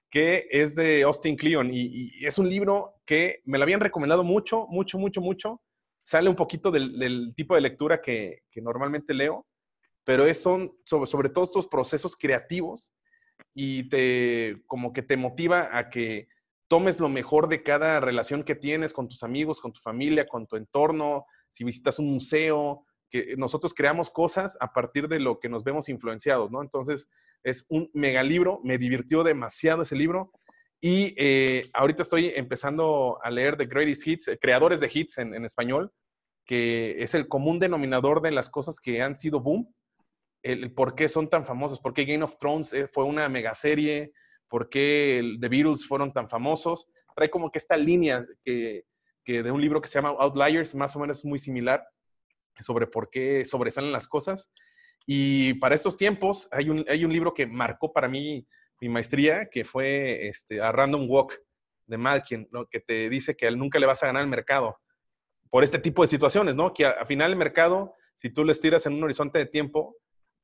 que 0.10 0.48
es 0.50 0.76
de 0.76 1.04
Austin 1.04 1.36
Kleon 1.36 1.70
y, 1.74 2.26
es 2.26 2.38
un 2.38 2.48
libro 2.48 2.96
que 3.06 3.42
me 3.46 3.58
lo 3.58 3.64
habían 3.64 3.82
recomendado 3.82 4.24
mucho, 4.24 4.66
mucho, 4.70 4.98
mucho, 4.98 5.22
mucho. 5.22 5.62
Sale 6.04 6.30
un 6.30 6.36
poquito 6.36 6.72
del, 6.72 6.98
del 6.98 7.34
tipo 7.36 7.56
de 7.56 7.62
lectura 7.62 8.00
que, 8.00 8.44
que 8.52 8.62
normalmente 8.62 9.14
leo, 9.14 9.46
pero 10.04 10.26
es, 10.26 10.42
son 10.42 10.72
sobre, 10.86 11.08
sobre 11.08 11.30
todo 11.30 11.44
estos 11.46 11.68
procesos 11.68 12.16
creativos 12.16 12.92
y 13.56 13.88
te 13.90 14.62
como 14.68 14.94
que 14.94 15.02
te 15.02 15.18
motiva 15.18 15.76
a 15.76 15.90
que 15.90 16.28
tomes 16.68 17.00
lo 17.00 17.10
mejor 17.10 17.48
de 17.48 17.64
cada 17.64 18.00
relación 18.02 18.44
que 18.44 18.56
tienes 18.56 18.94
con 18.94 19.08
tus 19.08 19.24
amigos, 19.24 19.62
con 19.62 19.72
tu 19.72 19.80
familia, 19.80 20.28
con 20.28 20.46
tu 20.46 20.58
entorno, 20.58 21.26
si 21.50 21.64
visitas 21.64 21.98
un 21.98 22.12
museo, 22.12 22.86
que 23.10 23.36
nosotros 23.38 23.74
creamos 23.74 24.10
cosas 24.10 24.58
a 24.60 24.74
partir 24.74 25.08
de 25.08 25.20
lo 25.20 25.40
que 25.40 25.48
nos 25.48 25.64
vemos 25.64 25.90
influenciados, 25.90 26.52
¿no? 26.52 26.62
Entonces, 26.62 27.08
es 27.44 27.66
un 27.70 27.90
mega 27.94 28.24
libro, 28.24 28.60
me 28.64 28.78
divirtió 28.78 29.24
demasiado 29.24 29.84
ese 29.84 29.96
libro 29.96 30.32
y 30.82 31.14
eh, 31.18 31.70
ahorita 31.74 32.04
estoy 32.04 32.34
empezando 32.36 33.20
a 33.24 33.30
leer 33.30 33.56
The 33.56 33.68
Greatest 33.68 34.06
Hits, 34.06 34.28
eh, 34.28 34.38
creadores 34.40 34.80
de 34.80 34.90
hits 34.94 35.20
en, 35.20 35.34
en 35.34 35.46
español, 35.46 35.94
que 36.46 37.02
es 37.02 37.14
el 37.14 37.28
común 37.28 37.60
denominador 37.60 38.22
de 38.22 38.32
las 38.32 38.50
cosas 38.50 38.80
que 38.82 39.02
han 39.02 39.16
sido 39.16 39.40
boom, 39.40 39.74
el, 40.46 40.64
el 40.64 40.72
por 40.74 40.96
qué 40.96 41.10
son 41.10 41.30
tan 41.30 41.46
famosos, 41.46 41.80
por 41.80 41.94
qué 41.94 42.06
Game 42.06 42.24
of 42.24 42.38
Thrones 42.38 42.72
eh, 42.74 42.88
fue 42.88 43.04
una 43.04 43.28
mega 43.30 43.54
serie, 43.54 44.12
por 44.48 44.70
qué 44.70 45.20
el- 45.20 45.40
The 45.40 45.50
Beatles 45.50 45.86
fueron 45.88 46.14
tan 46.14 46.30
famosos. 46.30 46.88
Trae 47.16 47.30
como 47.30 47.52
que 47.52 47.60
esta 47.60 47.76
línea 47.78 48.24
que, 48.44 48.86
que 49.24 49.42
de 49.44 49.52
un 49.52 49.62
libro 49.62 49.82
que 49.82 49.88
se 49.88 49.96
llama 50.00 50.16
Outliers, 50.20 50.76
más 50.76 50.96
o 50.96 51.00
menos 51.00 51.26
muy 51.26 51.40
similar, 51.40 51.84
sobre 52.60 52.88
por 52.88 53.10
qué 53.10 53.44
sobresalen 53.46 53.92
las 53.92 54.08
cosas. 54.08 54.50
Y 55.08 55.56
para 55.56 55.76
estos 55.76 55.98
tiempos 55.98 56.48
hay 56.52 56.70
un, 56.70 56.86
hay 56.88 57.06
un 57.06 57.12
libro 57.12 57.34
que 57.34 57.48
marcó 57.48 57.92
para 57.92 58.08
mí 58.08 58.48
mi 58.82 58.90
maestría, 58.90 59.50
que 59.50 59.64
fue 59.64 60.28
este, 60.28 60.62
A 60.62 60.72
Random 60.72 61.10
Walk 61.10 61.42
de 61.88 61.98
Malkin, 61.98 62.48
¿no? 62.52 62.66
que 62.66 62.80
te 62.80 63.10
dice 63.10 63.36
que 63.36 63.50
nunca 63.52 63.80
le 63.80 63.86
vas 63.86 64.02
a 64.04 64.08
ganar 64.08 64.24
al 64.24 64.28
mercado 64.30 64.78
por 65.50 65.64
este 65.64 65.80
tipo 65.80 66.02
de 66.02 66.08
situaciones, 66.08 66.56
¿no? 66.56 66.74
Que 66.74 66.86
al 66.86 67.06
final 67.06 67.32
el 67.32 67.38
mercado, 67.38 67.94
si 68.16 68.30
tú 68.30 68.44
lo 68.44 68.52
estiras 68.52 68.86
en 68.86 68.94
un 68.94 69.04
horizonte 69.04 69.40
de 69.40 69.46
tiempo, 69.46 69.96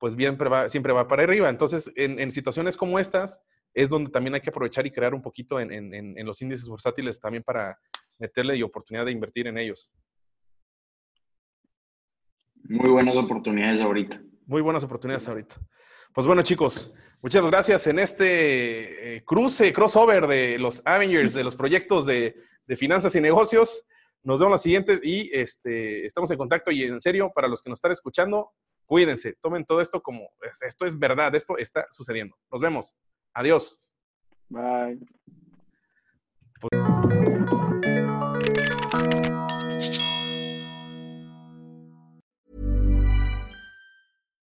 pues 0.01 0.15
siempre 0.15 0.49
va, 0.49 0.67
siempre 0.67 0.93
va 0.93 1.07
para 1.07 1.21
arriba. 1.23 1.47
Entonces, 1.47 1.91
en, 1.95 2.19
en 2.19 2.31
situaciones 2.31 2.75
como 2.75 2.97
estas, 2.97 3.39
es 3.71 3.87
donde 3.87 4.09
también 4.09 4.33
hay 4.33 4.41
que 4.41 4.49
aprovechar 4.49 4.83
y 4.87 4.91
crear 4.91 5.13
un 5.13 5.21
poquito 5.21 5.59
en, 5.59 5.71
en- 5.71 5.93
en- 5.93 6.17
en 6.17 6.25
los 6.25 6.41
índices 6.41 6.67
bursátiles 6.67 7.19
también 7.19 7.43
para 7.43 7.77
meterle 8.17 8.57
y 8.57 8.63
oportunidad 8.63 9.05
de 9.05 9.11
invertir 9.11 9.45
en 9.45 9.59
ellos. 9.59 9.91
Muy 12.63 12.89
buenas 12.89 13.15
oportunidades 13.15 13.79
ahorita. 13.79 14.19
Muy 14.47 14.61
buenas 14.63 14.83
oportunidades 14.83 15.27
ahorita. 15.27 15.55
Pues 16.15 16.25
bueno, 16.25 16.41
chicos, 16.41 16.91
muchas 17.21 17.45
gracias 17.45 17.85
en 17.85 17.99
este 17.99 19.17
eh, 19.17 19.23
cruce, 19.23 19.71
crossover 19.71 20.25
de 20.25 20.57
los 20.57 20.81
Avengers, 20.85 21.35
de 21.35 21.43
los 21.43 21.55
proyectos 21.55 22.07
de, 22.07 22.35
de 22.65 22.75
finanzas 22.75 23.15
y 23.15 23.21
negocios. 23.21 23.85
Nos 24.23 24.39
vemos 24.39 24.53
las 24.53 24.63
siguientes 24.63 24.99
y 25.03 25.29
este, 25.31 26.05
estamos 26.07 26.31
en 26.31 26.37
contacto. 26.39 26.71
Y 26.71 26.83
en 26.83 26.99
serio, 27.01 27.31
para 27.35 27.47
los 27.47 27.61
que 27.61 27.69
nos 27.69 27.77
están 27.77 27.91
escuchando, 27.91 28.51
cuídense, 28.91 29.37
tomen 29.39 29.63
todo 29.63 29.79
esto 29.79 30.01
como 30.01 30.29
esto 30.67 30.85
es 30.85 30.99
verdad, 30.99 31.33
esto 31.33 31.57
está 31.57 31.87
sucediendo. 31.91 32.35
Nos 32.51 32.59
vemos. 32.59 32.93
Adiós. 33.33 33.79
Bye. 34.49 34.99